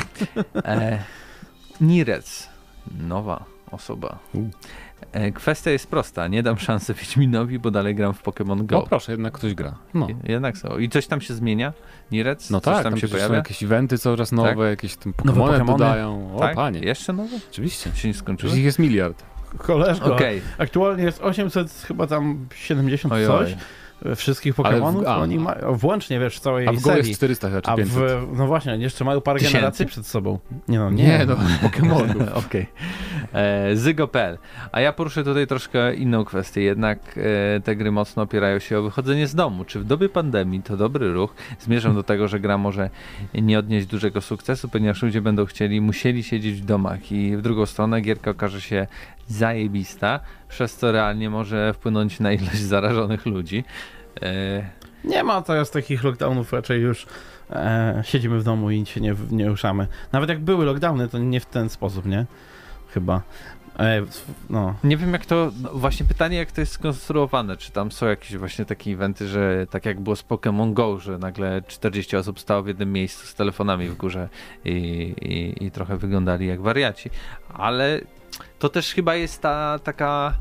[0.64, 0.98] E,
[1.80, 2.48] Nirec.
[3.08, 4.18] Nowa osoba.
[5.12, 6.28] E, kwestia jest prosta.
[6.28, 8.82] Nie dam szansy Wiedźminowi, bo dalej gram w Pokémon no Go.
[8.82, 9.74] proszę, jednak ktoś gra.
[9.94, 10.78] No, Jednak są.
[10.78, 11.72] I coś tam się zmienia?
[12.12, 12.50] Nirec?
[12.50, 13.36] no coś tak, tam, tam się przecież są pojawia?
[13.36, 15.78] jakieś eventy coraz czas nowe, jakieś tam Nowe Pokémony Pokemony.
[15.78, 16.36] dodają.
[16.36, 16.54] O tak?
[16.56, 17.36] panie, Jeszcze nowe?
[17.50, 17.90] oczywiście.
[17.94, 18.54] Się nie skończyło?
[18.54, 19.22] Ich jest miliard.
[19.58, 20.42] Koleżko, Okej.
[20.58, 23.56] aktualnie jest 800, chyba tam 70 Oj, coś
[24.16, 25.02] wszystkich Ale w- Pokémonów.
[25.06, 25.16] a.
[25.18, 27.08] Oni mają, włącznie wiesz, w całej A w serii.
[27.08, 27.94] jest 400 czy A 500.
[27.94, 29.52] w, no właśnie, jeszcze mają parę Tysięcy?
[29.56, 30.38] generacji przed sobą.
[30.68, 31.04] Nie no, nie.
[31.04, 32.16] Nie, no, Pokemonów.
[32.46, 32.66] Okej.
[33.32, 34.38] E, Zygo.pl.
[34.72, 36.62] A ja poruszę tutaj troszkę inną kwestię.
[36.62, 36.98] Jednak
[37.56, 39.64] e, te gry mocno opierają się o wychodzenie z domu.
[39.64, 41.34] Czy w dobie pandemii to dobry ruch?
[41.60, 42.90] Zmierzam do tego, że gra może
[43.34, 47.66] nie odnieść dużego sukcesu, ponieważ ludzie będą chcieli, musieli siedzieć w domach i w drugą
[47.66, 48.86] stronę gierka okaże się
[49.28, 53.64] zajebista, przez co realnie może wpłynąć na ilość zarażonych ludzi.
[54.22, 54.70] E,
[55.04, 57.06] Nie ma teraz takich lockdownów, raczej już
[57.50, 59.86] e, siedzimy w domu i się nie, nie ruszamy.
[60.12, 62.26] Nawet jak były lockdowny, to nie w ten sposób, nie?
[62.88, 63.22] Chyba.
[63.78, 64.02] E,
[64.50, 64.74] no.
[64.84, 68.36] Nie wiem jak to, no właśnie pytanie jak to jest skonstruowane, czy tam są jakieś
[68.36, 72.62] właśnie takie eventy, że tak jak było z Pokémon Go, że nagle 40 osób stało
[72.62, 74.28] w jednym miejscu z telefonami w górze
[74.64, 74.70] i,
[75.22, 77.10] i, i trochę wyglądali jak wariaci,
[77.54, 78.00] ale
[78.58, 80.34] to też chyba jest ta taka,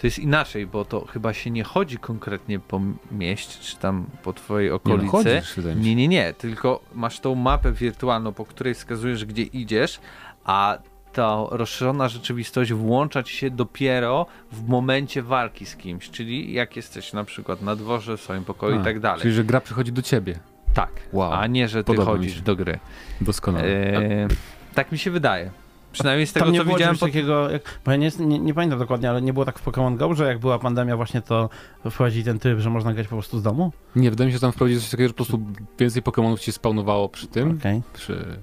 [0.00, 2.80] to jest inaczej, bo to chyba się nie chodzi konkretnie po
[3.12, 5.74] mieście, czy tam po twojej Nie, no, okolicy, chodzisz, mi się.
[5.74, 10.00] nie, nie, nie, tylko masz tą mapę wirtualną, po której wskazujesz, gdzie idziesz,
[10.44, 10.78] a
[11.12, 17.12] ta rozszerzona rzeczywistość włącza ci się dopiero w momencie walki z kimś, czyli jak jesteś
[17.12, 19.22] na przykład na dworze, w swoim pokoju i A, tak dalej.
[19.22, 20.38] Czyli, że gra przychodzi do ciebie.
[20.74, 21.32] Tak, Wow.
[21.32, 22.78] a nie, że ty Podoba chodzisz do gry.
[23.20, 23.64] Doskonale.
[23.66, 24.28] E,
[24.74, 25.50] tak mi się wydaje.
[25.92, 26.96] Przynajmniej z tego, Tam nie co było widziałem.
[26.96, 27.08] Pod...
[27.08, 29.96] takiego, jak, bo ja nie, nie, nie pamiętam dokładnie, ale nie było tak w Pokémon
[29.96, 31.48] Go, że jak była pandemia właśnie to
[31.90, 33.72] wchodzi ten tryb, że można grać po prostu z domu?
[33.96, 35.40] Nie, wydaje mi się, że tam wprowadzić coś takiego, że po prostu
[35.78, 37.56] więcej Pokemonów ci spawnowało przy tym.
[37.60, 37.82] Okej.
[37.92, 38.38] Przy...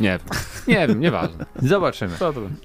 [0.00, 0.38] Nie wiem.
[0.68, 1.46] Nie wiem, nieważne.
[1.56, 2.12] Zobaczymy.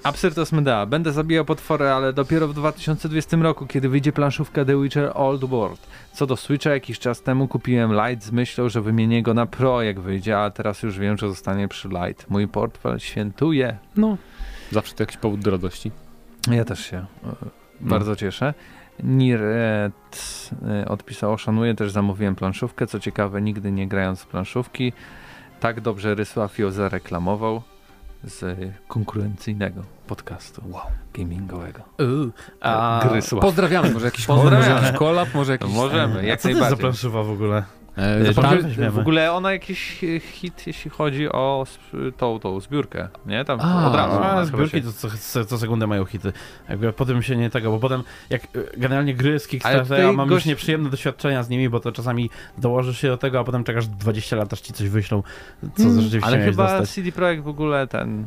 [0.03, 0.85] Absyrtos Medea.
[0.85, 5.87] Będę zabijał potwory, ale dopiero w 2020 roku, kiedy wyjdzie planszówka The Witcher Old World.
[6.13, 9.81] Co do Switcha, jakiś czas temu kupiłem Lite z myślą, że wymienię go na Pro
[9.81, 12.23] jak wyjdzie, a teraz już wiem, że zostanie przy Lite.
[12.29, 13.77] Mój portfel świętuje.
[13.95, 14.17] No.
[14.71, 15.91] Zawsze to jakiś powód do radości.
[16.51, 17.05] Ja też się e,
[17.79, 18.53] bardzo cieszę.
[19.03, 22.87] Niret e, odpisał, szanuję, też zamówiłem planszówkę.
[22.87, 24.93] Co ciekawe, nigdy nie grając w planszówki.
[25.59, 27.61] Tak dobrze Rysław ją zareklamował.
[28.23, 30.61] z konkurencyjnego podcastu
[31.13, 31.79] gamingowego.
[31.99, 32.31] Uuu,
[32.61, 33.05] a...
[33.09, 33.41] Gry słabe.
[33.41, 34.73] Pozdrawiamy, może jakiś, Pozdrawiamy.
[34.73, 35.73] może jakiś kolab, może jakiś...
[35.73, 37.11] Możemy, A jak co to jest najbardziej.
[37.11, 37.63] w ogóle?
[37.97, 41.65] E, tam- w ogóle ona jakiś hit, jeśli chodzi o
[42.17, 43.45] tą, tą zbiórkę, nie?
[43.45, 44.17] Tam A, od razu.
[44.23, 46.33] A, zbiórki to co, co, co sekundę mają hity.
[46.69, 50.35] Jakby potem się nie tego, bo potem jak e, generalnie gry z Kickstartera mam gość-
[50.35, 53.87] już nieprzyjemne doświadczenia z nimi, bo to czasami dołożysz się do tego, a potem czekasz
[53.87, 55.23] 20 lat, aż ci coś wyślą,
[55.75, 56.89] co Mm, rzeczywiście Ale chyba dostać.
[56.89, 58.25] CD Projekt w ogóle ten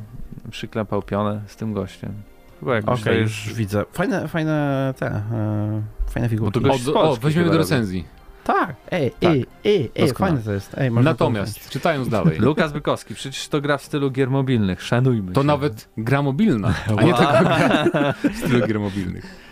[0.51, 2.13] przyklepał pionę z tym gościem.
[2.61, 3.85] Chyba jakoś Okej, to już widzę.
[3.93, 6.61] Fajne, fajne te, e, fajne figurki.
[6.61, 7.63] Bo to gość- O, o, weźmiemy do robi.
[7.65, 8.20] recenzji.
[8.45, 9.31] Tak, ej, Tak.
[9.33, 10.33] ej, ej, ej, Doskonale.
[10.37, 10.75] fajne to jest.
[10.79, 15.41] Ej, Natomiast, czytając dalej, Lukas Bykowski, przecież to gra w stylu gier mobilnych, szanujmy to
[15.41, 15.47] się.
[15.47, 17.85] nawet gra mobilna, a nie tylko gra
[18.35, 19.51] w stylu gier mobilnych.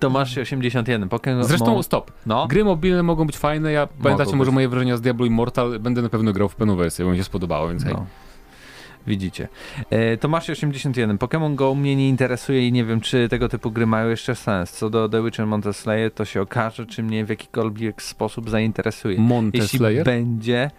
[0.00, 1.44] Tomasz 81, Pokémon...
[1.44, 2.10] Zresztą stop.
[2.26, 3.72] no, Gry mobilne mogą być fajne.
[3.72, 4.54] Ja pamiętacie może być.
[4.54, 5.78] moje wrażenia z Diablo Immortal.
[5.80, 7.94] Będę na pewno grał w pełną wersję, bo mi się spodobało, więc hej.
[9.06, 9.48] Widzicie.
[9.90, 13.86] E, Tomasz 81, Pokémon Go mnie nie interesuje i nie wiem, czy tego typu gry
[13.86, 14.70] mają jeszcze sens.
[14.70, 19.20] Co do The Witcher Mountain Slayer, to się okaże, czy mnie w jakikolwiek sposób zainteresuje.
[19.20, 20.70] Monte Jeśli będzie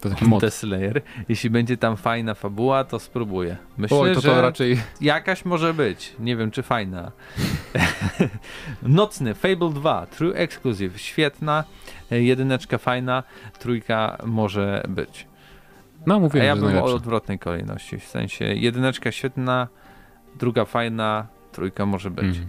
[0.00, 0.30] To taki mod.
[0.30, 3.56] Monte Slayer, jeśli będzie tam fajna fabuła, to spróbuję.
[3.78, 4.78] Myślę, Oj, to że to raczej...
[5.00, 6.12] jakaś może być.
[6.18, 7.12] Nie wiem, czy fajna.
[8.82, 11.64] Nocny, Fable 2, True Exclusive, świetna,
[12.10, 13.22] e, jedyneczka fajna,
[13.58, 15.26] trójka może być.
[16.06, 16.94] No, A mówiłem, ja że bym o najlepsze.
[16.96, 19.68] odwrotnej kolejności, w sensie jedyneczka świetna,
[20.38, 22.24] druga fajna, trójka może być.
[22.26, 22.46] Mhm.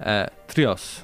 [0.00, 1.02] E, Trios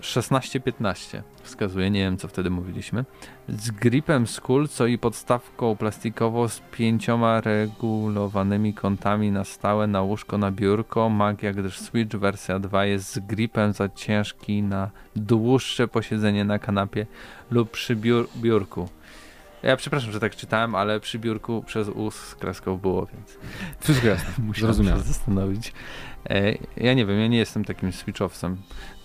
[0.00, 3.04] 16-15 wskazuje, nie wiem co wtedy mówiliśmy.
[3.48, 10.38] Z gripem Skull, co i podstawką plastikową z pięcioma regulowanymi kątami na stałe na łóżko
[10.38, 11.08] na biurko.
[11.08, 17.06] Magia, gdyż Switch wersja 2 jest z gripem za ciężki na dłuższe posiedzenie na kanapie
[17.50, 18.88] lub przy biur biurku.
[19.62, 23.38] Ja przepraszam, że tak czytałem, ale przy biurku przez us z kreską było, więc
[23.80, 24.28] Wszystko jasne.
[24.46, 25.72] musiałem się zastanowić.
[26.30, 28.56] E, ja nie wiem, ja nie jestem takim switchowcem.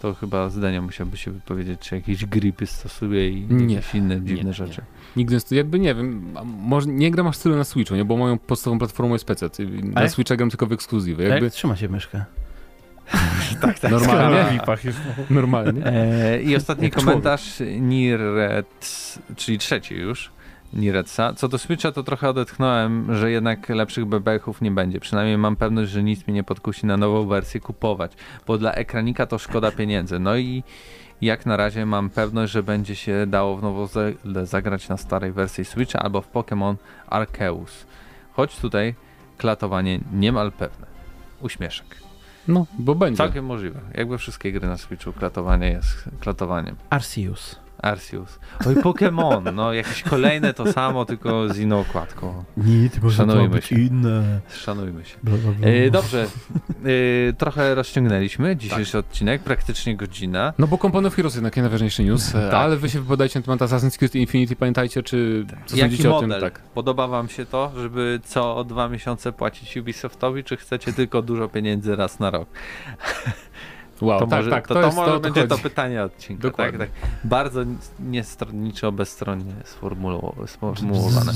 [0.01, 3.75] To chyba zdania musiałby się wypowiedzieć, czy jakieś gripy stosuje i Nie.
[3.75, 4.53] jakieś inne dziwne nie.
[4.53, 4.81] rzeczy.
[5.15, 8.05] Nigdy, z- jakby nie wiem, może nie gram aż tyle na Switchu, nie?
[8.05, 9.49] Bo moją podstawową platformą jest PC.
[9.83, 11.23] Na jak- Switcha gram tylko w ekskluzywy.
[11.23, 12.25] Jak Jakby trzyma się myszkę?
[13.61, 13.91] tak, tak.
[13.91, 14.59] Normalnie?
[15.29, 15.85] normalnie.
[15.85, 20.31] E, I ostatni komentarz Niret, czyli trzeci już.
[20.73, 21.33] Niretsa.
[21.33, 24.99] Co do Switcha, to trochę odetchnąłem, że jednak lepszych bebechów nie będzie.
[24.99, 28.11] Przynajmniej mam pewność, że nic mnie nie podkusi na nową wersję kupować,
[28.47, 30.19] bo dla ekranika to szkoda pieniędzy.
[30.19, 30.63] No i
[31.21, 33.89] jak na razie mam pewność, że będzie się dało w nowo
[34.43, 36.75] zagrać na starej wersji Switcha albo w Pokémon
[37.07, 37.85] Arceus.
[38.33, 38.95] Choć tutaj
[39.37, 40.87] klatowanie niemal pewne.
[41.41, 41.85] Uśmieszek.
[42.47, 43.17] No, bo będzie.
[43.17, 43.79] Całkiem możliwe.
[43.93, 46.75] Jakby wszystkie gry na Switchu klatowanie jest klatowaniem.
[46.89, 47.62] Arceus.
[47.83, 48.39] Arceus.
[48.67, 52.43] Oj, Pokémon, no jakieś kolejne to samo, tylko z inną okładką.
[52.57, 53.75] Nie, ty może to Szanujmy być się.
[53.79, 54.39] inne.
[54.49, 55.15] Szanujmy się.
[55.23, 55.67] Bla, bla, bla.
[55.67, 56.27] E, dobrze,
[57.29, 60.53] e, trochę rozciągnęliśmy dzisiejszy odcinek, praktycznie godzina.
[60.57, 62.53] No bo Company of Heroes jednak nie najważniejszy news, Tak.
[62.53, 66.19] ale wy się wypowiadajcie na temat Assassin's Creed Infinity, pamiętajcie, czy co Jaki sądzicie o
[66.19, 66.29] tym?
[66.29, 66.41] model?
[66.51, 66.59] Tak.
[66.61, 71.95] Podoba wam się to, żeby co dwa miesiące płacić Ubisoftowi, czy chcecie tylko dużo pieniędzy
[71.95, 72.49] raz na rok?
[74.03, 75.49] Wow, to tak, może, tak, to, to, to jest może to, będzie chodzi.
[75.49, 76.41] to pytanie odcinka.
[76.41, 76.79] Tak, Dokładnie.
[76.79, 76.89] tak.
[77.23, 77.59] Bardzo
[77.99, 81.31] niestronniczo, bezstronnie sformułow- sformułowane.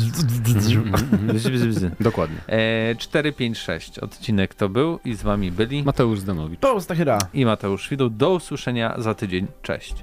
[2.00, 2.38] Dokładnie.
[2.48, 6.60] E, 456 odcinek to był i z wami byli Mateusz Zdanowicz.
[6.60, 7.18] To Stachyra.
[7.34, 8.10] i Mateusz Widu.
[8.10, 9.48] Do usłyszenia za tydzień.
[9.62, 9.96] Cześć.